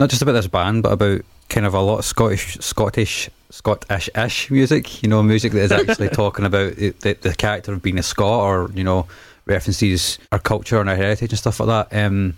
[0.00, 4.50] not just about this band, but about kind of a lot of Scottish, Scottish, Scottish-ish
[4.50, 5.02] music.
[5.02, 8.02] You know, music that is actually talking about the, the, the character of being a
[8.02, 9.06] Scot, or you know,
[9.46, 12.04] references our culture and our heritage and stuff like that.
[12.04, 12.34] Um,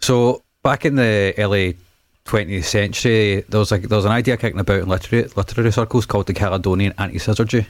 [0.00, 1.76] so back in the early
[2.26, 6.06] 20th century, there was like there was an idea kicking about in literary literary circles
[6.06, 7.66] called the Caledonian anti-scissor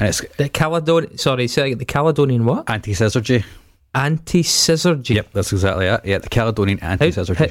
[0.00, 2.64] and it's The Caledonian, sorry, say the Caledonian what?
[2.66, 3.44] Antisyzygy.
[5.14, 6.00] Yep, that's exactly it.
[6.04, 7.46] Yeah, the Caledonian How, anti-scissor how,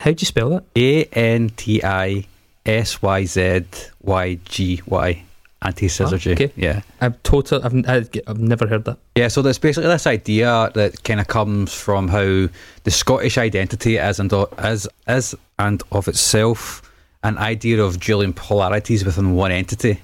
[0.00, 0.64] how'd you spell that?
[0.74, 2.26] A N T I
[2.64, 3.64] S Y Z
[4.02, 5.25] Y G Y
[5.62, 6.52] anti scissor Ah, okay.
[6.56, 6.82] Yeah.
[7.00, 7.64] I've total.
[7.64, 8.98] I've, I've I've never heard that.
[9.14, 12.48] Yeah, so there's basically this idea that kind of comes from how
[12.84, 16.82] the Scottish identity is and o- is, is and of itself
[17.24, 20.00] an idea of dueling polarities within one entity.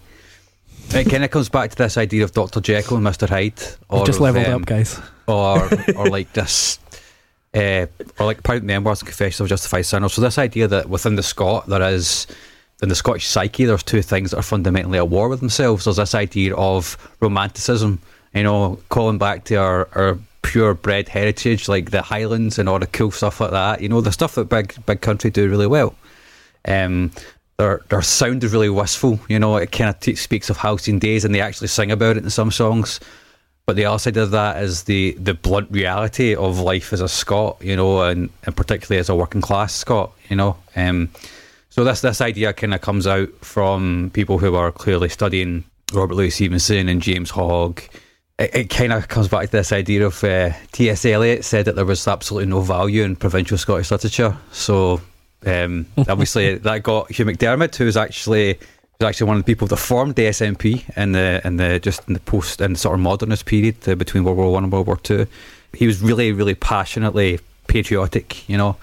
[0.90, 2.61] It kind of comes back to this idea of Dr.
[2.61, 3.28] Jekyll and Mr.
[3.28, 3.55] Hyde.
[3.90, 5.00] We've just leveled um, up, guys.
[5.28, 6.78] or or like this
[7.55, 7.86] uh,
[8.18, 11.22] or like proud memoirs and confessions of justified sinners so this idea that within the
[11.22, 12.26] Scot there is
[12.83, 15.97] in the Scottish psyche there's two things that are fundamentally at war with themselves there's
[15.97, 18.01] this idea of romanticism
[18.35, 22.78] you know calling back to our, our pure bred heritage like the Highlands and all
[22.78, 25.66] the cool stuff like that you know the stuff that big big country do really
[25.66, 25.95] well
[26.66, 27.11] um,
[27.62, 29.20] their their sound is really wistful.
[29.28, 32.16] You know, it kind of t- speaks of halcyon days, and they actually sing about
[32.16, 33.01] it in some songs.
[33.66, 37.09] But the other side of that is the the blunt reality of life as a
[37.09, 37.59] Scot.
[37.61, 40.12] You know, and, and particularly as a working class Scot.
[40.28, 41.11] You know, um,
[41.73, 45.64] so this this idea kind of comes out from people who are clearly studying
[45.95, 47.81] Robert Louis Stevenson and James Hogg.
[48.39, 51.07] It, it kind of comes back to this idea of uh, T.S.
[51.07, 54.37] Eliot said that there was absolutely no value in provincial Scottish literature.
[54.51, 55.01] So
[55.47, 58.59] um, obviously, that got Hugh MacDiarmid, who was actually
[59.01, 62.07] was actually one of the people that formed the SNP in the in the just
[62.07, 64.89] in the post and sort of modernist period uh, between World War One and World
[64.89, 65.27] War Two.
[65.73, 68.77] He was really, really passionately patriotic, you know,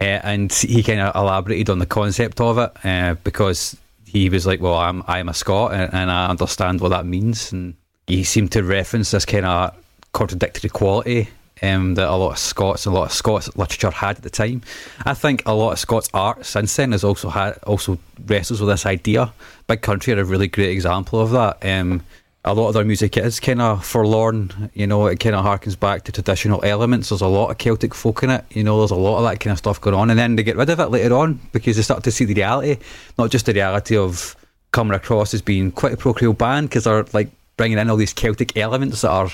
[0.00, 4.60] and he kind of elaborated on the concept of it uh, because he was like,
[4.60, 7.74] "Well, I'm I'm a Scot, and, and I understand what that means," and
[8.06, 9.74] he seemed to reference this kind of
[10.12, 11.28] contradictory quality
[11.62, 14.62] um, that a lot of Scots a lot of Scots literature had at the time.
[15.04, 18.68] I think a lot of Scots art since then has also had also wrestles with
[18.68, 19.32] this idea.
[19.66, 21.58] Big Country are a really great example of that.
[21.62, 22.02] Um,
[22.46, 25.06] a lot of their music is kind of forlorn, you know.
[25.06, 27.08] It kind of harkens back to traditional elements.
[27.08, 28.78] There's a lot of Celtic folk in it, you know.
[28.78, 30.70] There's a lot of that kind of stuff going on, and then they get rid
[30.70, 32.80] of it later on because they start to see the reality,
[33.18, 34.36] not just the reality of
[34.70, 38.12] coming across as being quite a procreal band because they're like bringing in all these
[38.12, 39.30] Celtic elements that are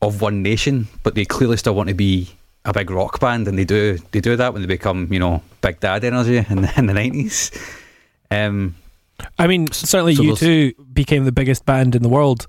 [0.00, 2.30] of one nation, but they clearly still want to be
[2.64, 5.42] a big rock band, and they do they do that when they become you know
[5.62, 7.50] Big Dad Energy in the in the nineties.
[8.30, 8.76] Um,
[9.38, 12.46] I mean, certainly so you those- two became the biggest band in the world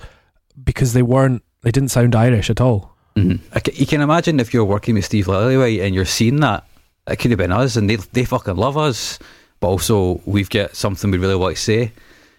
[0.63, 1.43] because they weren't.
[1.61, 2.91] They didn't sound Irish at all.
[3.15, 3.39] mhm.
[3.53, 6.65] I you can imagine if you're working with Steve Lillywhite and you're seeing that
[7.07, 9.19] it could have been us, and they they fucking love us,
[9.59, 11.91] but also we've got something we really want to say,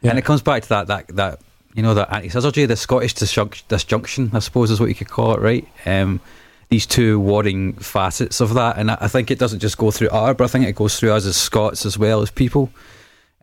[0.03, 0.11] Yeah.
[0.11, 1.41] and it comes back to that that that
[1.75, 5.41] you know that antisyzygy, the Scottish disjunction, I suppose is what you could call it,
[5.41, 5.67] right?
[5.87, 6.21] Um,
[6.71, 10.11] these two warring facets of that, and I, I think it doesn't just go through
[10.11, 12.71] art, but I think it goes through us as Scots as well as people.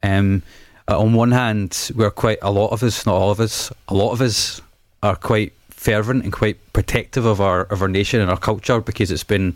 [0.04, 0.44] Um,
[0.92, 3.94] uh, on one hand, we're quite a lot of us, not all of us, a
[3.94, 4.62] lot of us
[5.02, 9.10] are quite fervent and quite protective of our of our nation and our culture because
[9.10, 9.56] it's been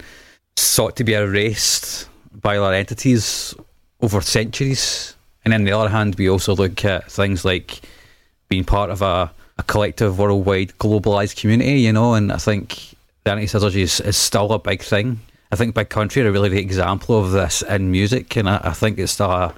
[0.55, 2.07] sought to be erased
[2.41, 3.53] by other entities
[4.01, 5.15] over centuries.
[5.43, 7.81] And on the other hand, we also look at things like
[8.47, 13.31] being part of a, a collective worldwide globalized community, you know, and I think the
[13.31, 15.19] antisyzygy is, is still a big thing.
[15.51, 18.59] I think Big Country are a really the example of this in music, and I,
[18.63, 19.53] I think it's still a,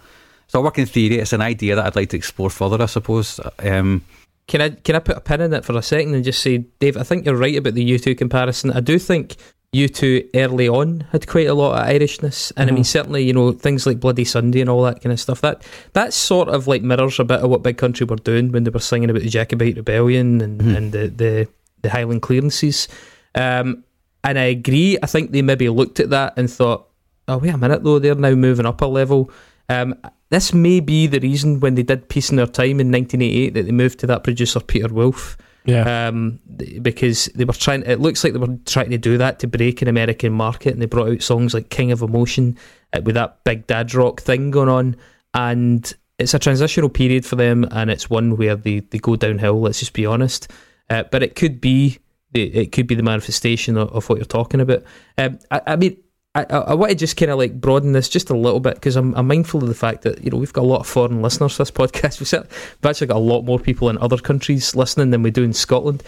[0.48, 1.20] it's a working theory.
[1.20, 3.40] It's an idea that I'd like to explore further, I suppose.
[3.60, 4.02] Um,
[4.48, 6.60] Can I can I put a pin in it for a second and just say,
[6.80, 8.72] Dave, I think you're right about the U2 comparison.
[8.72, 9.36] I do think
[9.76, 12.88] U2 early on had quite a lot of Irishness, and I mean Mhm.
[12.88, 15.42] certainly you know things like Bloody Sunday and all that kind of stuff.
[15.42, 18.64] That that sort of like mirrors a bit of what Big Country were doing when
[18.64, 20.78] they were singing about the Jacobite rebellion and, Mhm.
[20.78, 21.48] and the, the
[21.82, 22.88] the Highland clearances.
[23.36, 23.84] Um,
[24.24, 24.98] and I agree.
[25.04, 26.88] I think they maybe looked at that and thought,
[27.28, 29.30] "Oh wait a minute, though, they're now moving up a level."
[29.70, 29.96] Um,
[30.30, 33.64] this may be the reason when they did Peace in Their Time in 1988 that
[33.66, 36.08] they moved to that producer Peter Wolf Yeah.
[36.08, 36.40] um,
[36.82, 37.84] because they were trying.
[37.84, 40.82] It looks like they were trying to do that to break an American market, and
[40.82, 42.58] they brought out songs like "King of Emotion"
[42.94, 44.96] uh, with that big dad rock thing going on,
[45.34, 49.60] and it's a transitional period for them, and it's one where they, they go downhill.
[49.62, 50.50] Let's just be honest,
[50.90, 52.00] uh, but it could be
[52.32, 54.84] the, it could be the manifestation of, of what you're talking about.
[55.18, 55.98] Um, I, I mean.
[56.38, 58.96] I, I want to just kind of like broaden this just a little bit because
[58.96, 61.22] I'm, I'm mindful of the fact that you know we've got a lot of foreign
[61.22, 62.20] listeners to this podcast.
[62.20, 65.44] We've, we've actually got a lot more people in other countries listening than we do
[65.44, 66.04] in Scotland,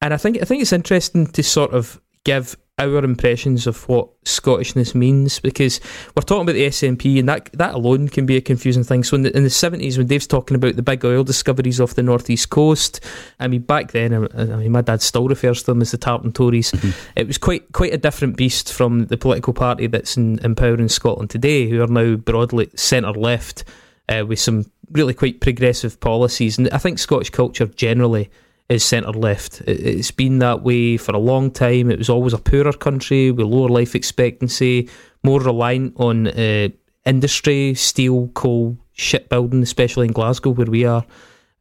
[0.00, 4.08] and I think I think it's interesting to sort of give our impressions of what
[4.24, 5.80] Scottishness means because
[6.14, 9.02] we're talking about the SNP and that that alone can be a confusing thing.
[9.02, 11.94] So in the, in the 70s when Dave's talking about the big oil discoveries off
[11.94, 13.00] the northeast coast,
[13.40, 15.98] I mean back then I, I mean my dad still refers to them as the
[15.98, 16.72] Tartan Tories.
[17.16, 20.76] It was quite quite a different beast from the political party that's in, in power
[20.76, 23.64] in Scotland today, who are now broadly centre left
[24.08, 26.58] uh, with some really quite progressive policies.
[26.58, 28.30] And I think Scottish culture generally
[28.68, 29.60] is centre left.
[29.62, 31.90] It, it's been that way for a long time.
[31.90, 34.88] It was always a poorer country with lower life expectancy,
[35.22, 36.68] more reliant on uh,
[37.04, 41.04] industry, steel, coal, shipbuilding, especially in Glasgow where we are.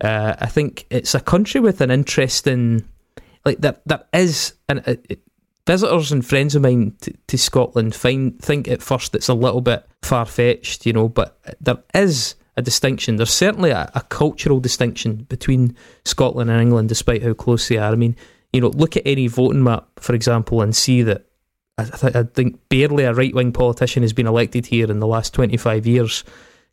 [0.01, 2.87] Uh, I think it's a country with an interesting,
[3.45, 3.81] like that.
[3.87, 4.93] That is, uh,
[5.65, 9.61] visitors and friends of mine to, to Scotland find think at first it's a little
[9.61, 13.15] bit far fetched, you know, but there is a distinction.
[13.15, 17.91] There's certainly a, a cultural distinction between Scotland and England, despite how close they are.
[17.91, 18.15] I mean,
[18.51, 21.25] you know, look at any voting map, for example, and see that
[21.77, 25.07] I, th- I think barely a right wing politician has been elected here in the
[25.07, 26.23] last 25 years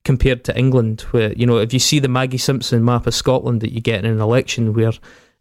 [0.05, 3.61] compared to England, where, you know, if you see the Maggie Simpson map of Scotland
[3.61, 4.93] that you get in an election where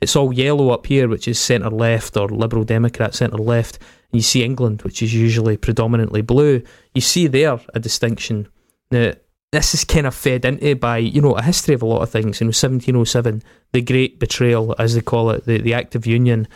[0.01, 4.19] it's all yellow up here, which is centre left or Liberal Democrat centre left, and
[4.19, 6.61] you see England, which is usually predominantly blue,
[6.93, 8.47] you see there a distinction.
[8.91, 9.13] Now,
[9.54, 12.10] this is kind of fed into by, you know, a history of a lot of
[12.10, 12.41] things.
[12.41, 16.47] In 1707, the Great Betrayal, as they call it, the, the Act of Union,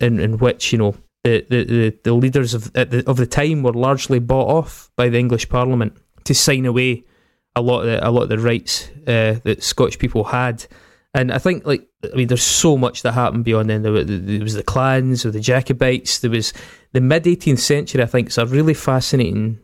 [0.00, 3.72] in, in which, you know, the, the, the, leaders of, the, of the time were
[3.72, 7.04] largely bought off by the English Parliament to sign away
[7.54, 10.66] a lot of the, a lot of the rights uh, that Scottish people had.
[11.14, 13.82] And I think, like, I mean, there's so much that happened beyond then.
[13.82, 16.20] There, there was the clans, or the Jacobites.
[16.20, 16.52] There was
[16.92, 18.02] the mid 18th century.
[18.02, 19.58] I think is a really fascinating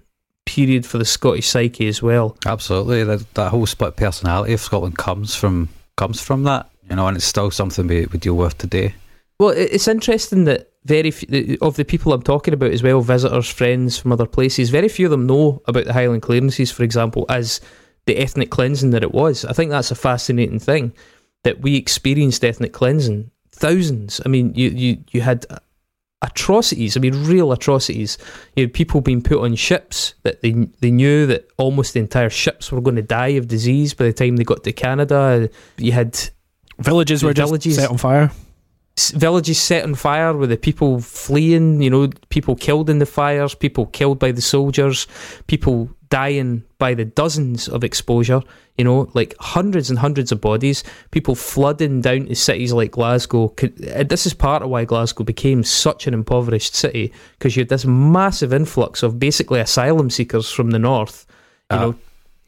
[0.46, 2.36] period for the Scottish psyche as well.
[2.46, 7.06] Absolutely, that that whole split personality of Scotland comes from comes from that, you know,
[7.06, 8.94] and it's still something we, we deal with today.
[9.38, 13.50] Well, it's interesting that very few of the people I'm talking about as well, visitors,
[13.50, 17.26] friends from other places, very few of them know about the Highland clearances, for example,
[17.28, 17.60] as
[18.06, 19.44] the ethnic cleansing that it was.
[19.44, 20.92] I think that's a fascinating thing
[21.44, 23.30] that we experienced ethnic cleansing.
[23.50, 24.20] Thousands.
[24.24, 25.44] I mean, you you you had
[26.22, 26.96] atrocities.
[26.96, 28.18] I mean, real atrocities.
[28.54, 32.30] You had people being put on ships that they they knew that almost the entire
[32.30, 35.48] ships were going to die of disease by the time they got to Canada.
[35.76, 36.18] You had
[36.78, 37.76] Villages were just Villages.
[37.76, 38.30] set on fire.
[39.14, 43.54] villages set on fire with the people fleeing, you know, people killed in the fires,
[43.54, 45.06] people killed by the soldiers,
[45.46, 48.40] people dying by the dozens of exposure,
[48.78, 53.52] you know, like hundreds and hundreds of bodies, people flooding down to cities like Glasgow.
[53.62, 57.68] Uh, This is part of why Glasgow became such an impoverished city because you had
[57.70, 61.26] this massive influx of basically asylum seekers from the north.
[61.70, 61.80] You Ah.
[61.80, 61.94] know,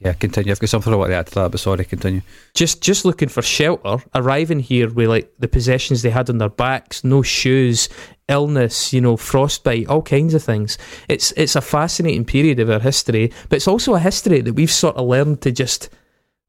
[0.01, 0.53] Yeah, continue.
[0.53, 2.23] I've got something I want to add to that, but sorry, continue.
[2.55, 6.49] just just looking for shelter, arriving here with like the possessions they had on their
[6.49, 7.89] backs, no shoes,
[8.29, 10.79] illness, you know, frostbite, all kinds of things.
[11.09, 14.71] It's it's a fascinating period of our history, but it's also a history that we've
[14.71, 15.89] sort of learned to just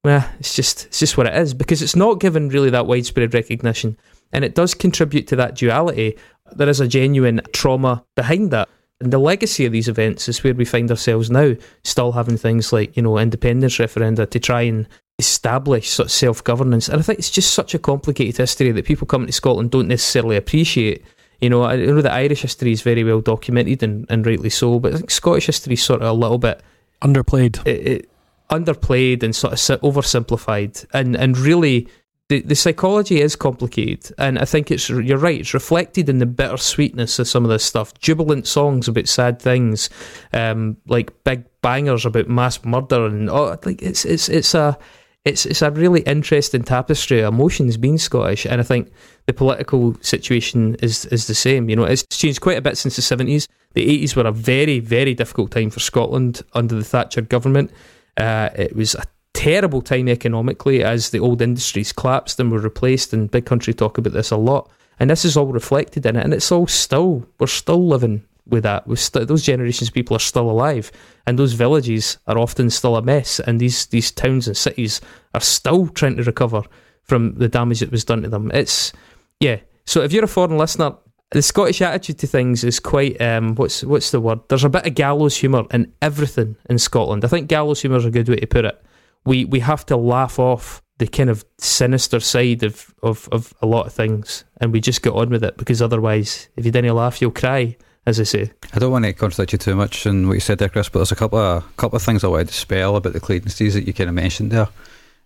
[0.04, 3.34] well, it's just it's just what it is because it's not given really that widespread
[3.34, 3.98] recognition,
[4.32, 6.18] and it does contribute to that duality.
[6.52, 8.70] There is a genuine trauma behind that.
[9.02, 12.74] And the legacy of these events is where we find ourselves now, still having things
[12.74, 14.88] like, you know, independence referenda to try and
[15.18, 16.90] establish sort of self governance.
[16.90, 19.88] And I think it's just such a complicated history that people coming to Scotland don't
[19.88, 21.04] necessarily appreciate.
[21.40, 24.80] You know, I know that Irish history is very well documented and, and rightly so,
[24.80, 26.62] but I think Scottish history is sort of a little bit
[27.02, 27.66] Underplayed.
[27.66, 28.10] it, it
[28.50, 31.88] underplayed and sort of oversimplified and and really
[32.30, 36.28] the, the psychology is complicated and I think it's you're right it's reflected in the
[36.28, 37.94] bittersweetness of some of this stuff.
[37.96, 39.90] Jubilant songs about sad things
[40.32, 44.78] um, like big bangers about mass murder and oh, like it's it's it's a
[45.26, 48.92] it's it's a really interesting tapestry of emotions being Scottish and I think
[49.26, 51.68] the political situation is is the same.
[51.68, 54.80] You know it's changed quite a bit since the 70s the 80s were a very
[54.80, 57.72] very difficult time for Scotland under the Thatcher government.
[58.18, 59.04] Uh, it was a
[59.40, 63.14] terrible time economically as the old industries collapsed and were replaced.
[63.14, 64.70] And Big Country talk about this a lot.
[65.00, 66.26] And this is all reflected in it.
[66.26, 68.84] And it's all still, we're still living with that.
[69.00, 70.92] St- those generations of people are still alive.
[71.26, 73.40] And those villages are often still a mess.
[73.40, 75.00] And these, these towns and cities
[75.34, 76.64] are still trying to recover
[77.04, 78.52] from the damage that was done to them.
[78.54, 78.92] It's,
[79.40, 79.62] yeah.
[79.86, 80.98] So if you're a foreign listener,
[81.32, 84.40] the Scottish attitude to things is quite um, what's what's the word?
[84.50, 87.24] There's a bit of gallows humour in everything in Scotland.
[87.24, 88.84] I think gallows humour is a good way to put it.
[89.26, 93.66] We we have to laugh off the kind of sinister side of, of, of a
[93.66, 96.94] lot of things, and we just get on with it because otherwise, if you didn't
[96.94, 98.52] laugh, you'll cry, as I say.
[98.74, 101.00] I don't want to contradict you too much in what you said there, Chris, but
[101.00, 103.88] there's a couple of couple of things I wanted to spell about the Clearances that
[103.88, 104.68] you kind of mentioned there.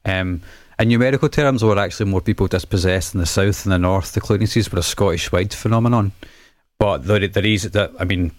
[0.05, 0.41] Um,
[0.79, 4.13] in numerical terms, there were actually more people dispossessed in the south than the north.
[4.13, 6.11] The Clearances were a Scottish-wide phenomenon,
[6.77, 8.31] but the the reason that I mean,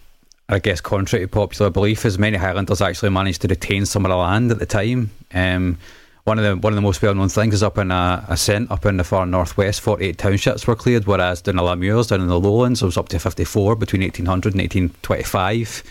[0.49, 4.11] I guess contrary to popular belief, is many Highlanders actually managed to retain some of
[4.11, 5.11] the land at the time.
[5.33, 5.79] Um,
[6.25, 8.71] one of the one of the most well known things is up in a Assynt
[8.71, 9.81] up in the far northwest.
[9.81, 12.97] Forty eight townships were cleared, whereas down the Lammermuirs, down in the lowlands, it was
[12.97, 15.83] up to fifty four between eighteen hundred and eighteen twenty five.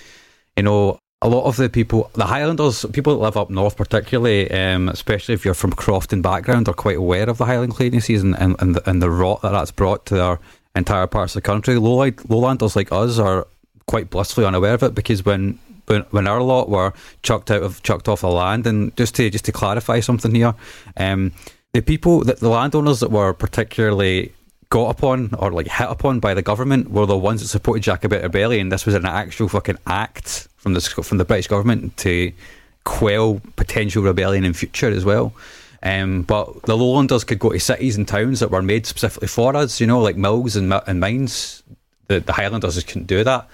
[0.57, 4.51] You know, a lot of the people, the Highlanders, people that live up north, particularly,
[4.51, 8.35] um, especially if you're from crofting background, are quite aware of the Highland Clearances and,
[8.37, 10.39] and, and, the, and the rot that that's brought to their
[10.75, 11.75] entire parts of the country.
[11.77, 13.47] Lowland, lowlanders like us are
[13.87, 17.83] quite blissfully unaware of it because when when, when our lot were chucked out of
[17.83, 20.55] chucked off the land, and just to just to clarify something here,
[20.97, 21.33] um,
[21.73, 24.33] the people that the landowners that were particularly
[24.69, 28.23] got upon or like hit upon by the government were the ones that supported Jacobite
[28.23, 28.69] rebellion.
[28.69, 32.31] This was an actual fucking act from the from the British government to
[32.83, 35.33] quell potential rebellion in future as well.
[35.83, 39.55] Um, but the lowlanders could go to cities and towns that were made specifically for
[39.55, 41.61] us, you know, like mills and, and mines.
[42.07, 43.47] The, the Highlanders just couldn't do that.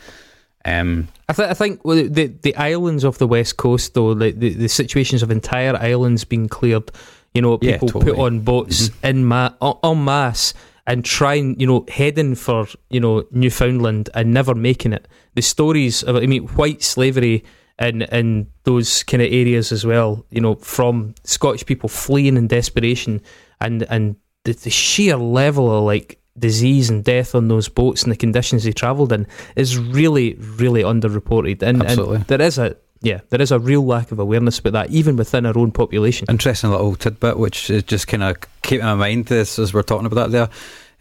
[0.65, 4.31] Um, I, th- I think well, the the islands of the west coast, though, the,
[4.31, 6.91] the, the situations of entire islands being cleared,
[7.33, 8.11] you know, Yeah, people totally.
[8.11, 10.53] put on boats in ma- en en masse
[10.85, 15.07] and trying, you know, heading for you know Newfoundland and never making it.
[15.35, 17.45] The stories of, I mean, white slavery
[17.79, 20.25] in in those kind of areas as well.
[20.29, 23.21] You know, from Scottish people fleeing in desperation,
[23.61, 28.11] and and the, the sheer level of like disease and death on those boats and
[28.11, 31.61] the conditions they travelled in is really, really underreported.
[31.61, 32.15] And, Absolutely.
[32.17, 35.15] and there is a yeah, there is a real lack of awareness about that, even
[35.15, 36.27] within our own population.
[36.29, 39.83] interesting little tidbit, which is just kind of keeping in my mind this as we're
[39.83, 40.49] talking about that there.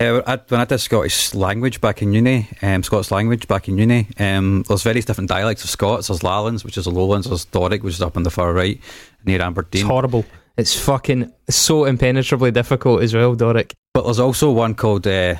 [0.00, 3.78] Uh, I, when I did Scottish language back in uni, um, Scots language back in
[3.78, 6.06] uni, um, there's various different dialects of Scots.
[6.06, 7.26] There's Lowlands, which is the lowlands.
[7.26, 8.80] There's Doric, which is up on the far right
[9.24, 9.80] near Aberdeen.
[9.80, 10.24] It's horrible.
[10.58, 13.74] It's fucking so impenetrably difficult as well, Doric.
[13.94, 15.36] But there's also one called uh,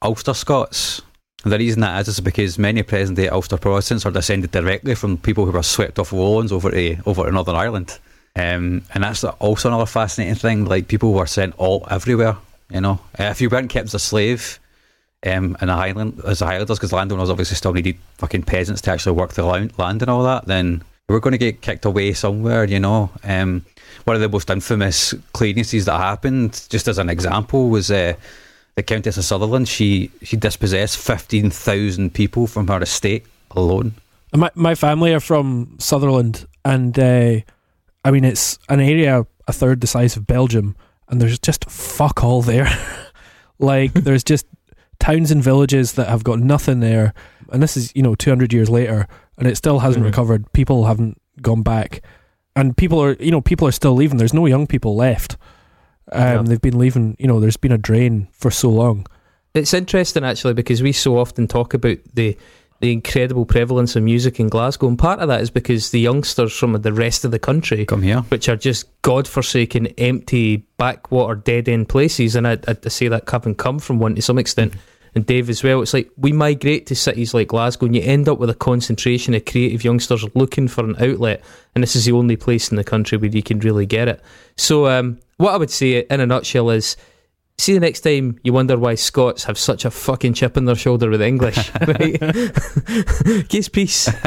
[0.00, 1.02] Ulster Scots.
[1.42, 4.94] And the reason that is is because many present day Ulster Protestants are descended directly
[4.94, 7.98] from people who were swept off lowlands over to over to Northern Ireland.
[8.36, 10.64] Um, and that's also another fascinating thing.
[10.66, 12.36] Like people were sent all everywhere.
[12.70, 14.60] You know, uh, if you weren't kept as a slave
[15.26, 18.92] um, in a Highland as a Highlanders, because landowners obviously still needed fucking peasants to
[18.92, 22.64] actually work the land, and all that, then were going to get kicked away somewhere.
[22.64, 23.64] You know, um,
[24.04, 28.14] one of the most infamous clearances that happened, just as an example, was uh,
[28.76, 29.68] the Countess of Sutherland.
[29.68, 33.94] She she dispossessed fifteen thousand people from her estate alone.
[34.34, 37.40] My my family are from Sutherland, and uh,
[38.04, 40.76] I mean it's an area a third the size of Belgium,
[41.08, 42.68] and there's just fuck all there.
[43.58, 44.46] like there's just
[44.98, 47.12] towns and villages that have got nothing there,
[47.52, 49.06] and this is you know 200 years later,
[49.40, 50.08] and it still hasn't Mhm.
[50.08, 50.52] recovered.
[50.52, 52.02] People haven't gone back,
[52.54, 54.18] and people are you know people are still leaving.
[54.18, 55.36] There's no young people left.
[56.12, 56.42] Um, Yeah.
[56.42, 57.16] They've been leaving.
[57.18, 59.06] You know, there's been a drain for so long.
[59.54, 62.36] It's interesting actually because we so often talk about the
[62.80, 66.56] the incredible prevalence of music in Glasgow, and part of that is because the youngsters
[66.56, 68.20] from the rest of the country, Come here.
[68.30, 73.28] which are just godforsaken, empty, backwater, dead end places, and I, I, I say that
[73.28, 74.72] having come from one to some extent,
[75.14, 75.82] and Dave as well.
[75.82, 79.34] It's like we migrate to cities like Glasgow, and you end up with a concentration
[79.34, 81.42] of creative youngsters looking for an outlet,
[81.74, 84.22] and this is the only place in the country where you can really get it.
[84.56, 86.96] So, um, what I would say in a nutshell is
[87.60, 90.74] see the next time you wonder why Scots have such a fucking chip on their
[90.74, 92.18] shoulder with English, right?
[93.48, 94.08] Case peace.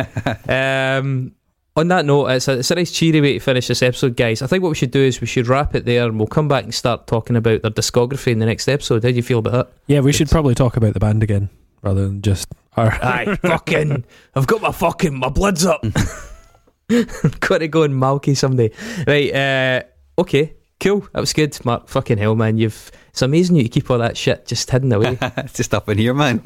[0.47, 1.33] Um,
[1.75, 4.41] on that note, it's a, it's a nice cheery way to finish this episode, guys.
[4.41, 6.47] I think what we should do is we should wrap it there and we'll come
[6.47, 9.03] back and start talking about their discography in the next episode.
[9.03, 9.69] How do you feel about that?
[9.87, 11.49] Yeah, we should probably talk about the band again
[11.81, 12.47] rather than just
[12.77, 12.91] our.
[13.03, 14.05] Aye, fucking,
[14.35, 15.81] I've got my fucking, my blood's up.
[17.39, 18.69] got to go and malky someday.
[19.07, 21.07] Right, uh, okay, cool.
[21.13, 21.87] That was good, Mark.
[21.87, 22.57] Fucking hell, man.
[22.57, 25.17] You've, it's amazing you keep all that shit just hidden away.
[25.53, 26.41] just up in here, man.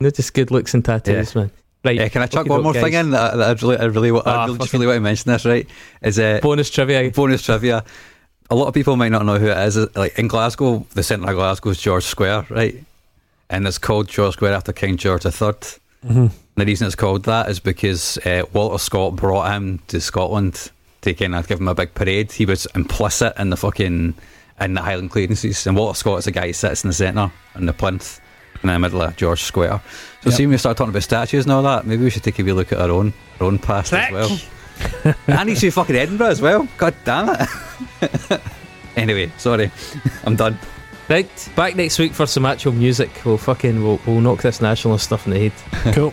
[0.00, 1.50] Not just good looks and tattoos, man.
[1.82, 1.96] Right.
[1.96, 2.82] yeah, can I chuck one more guys.
[2.82, 4.96] thing in that, that I really, I really, wa- Ah, I really just really want
[4.98, 5.66] to mention this, right?
[6.02, 7.10] Is uh, Bonus trivia.
[7.10, 7.84] bonus trivia.
[8.50, 9.76] A lot of people might not know who it is.
[9.96, 12.82] Like in Glasgow, the centre of Glasgow is George Square, right?
[13.48, 15.32] And it's called George Square after King George III.
[16.06, 16.30] Mhm.
[16.56, 20.70] The reason it's called that is because uh, Walter Scott brought him to Scotland
[21.02, 22.32] to kind of give him a big parade.
[22.32, 24.14] He was implicit in the fucking
[24.60, 27.30] in the Highland clearances, and Walter Scott is the guy who sits in the centre
[27.54, 28.20] in the plinth
[28.62, 29.80] in the middle of George Square.
[30.22, 30.36] So, Yep.
[30.36, 32.42] see when we start talking about statues and all that, maybe we should take a
[32.42, 34.38] wee look at our own our own past as well.
[35.26, 36.68] and he's from fucking Edinburgh as well.
[36.76, 38.40] God damn it.
[38.96, 39.70] anyway, sorry,
[40.24, 40.58] I'm done.
[41.08, 43.10] Right, back next week for some actual music.
[43.24, 45.94] We'll fucking we'll, we'll knock this nationalist stuff in the head.
[45.94, 46.12] cool.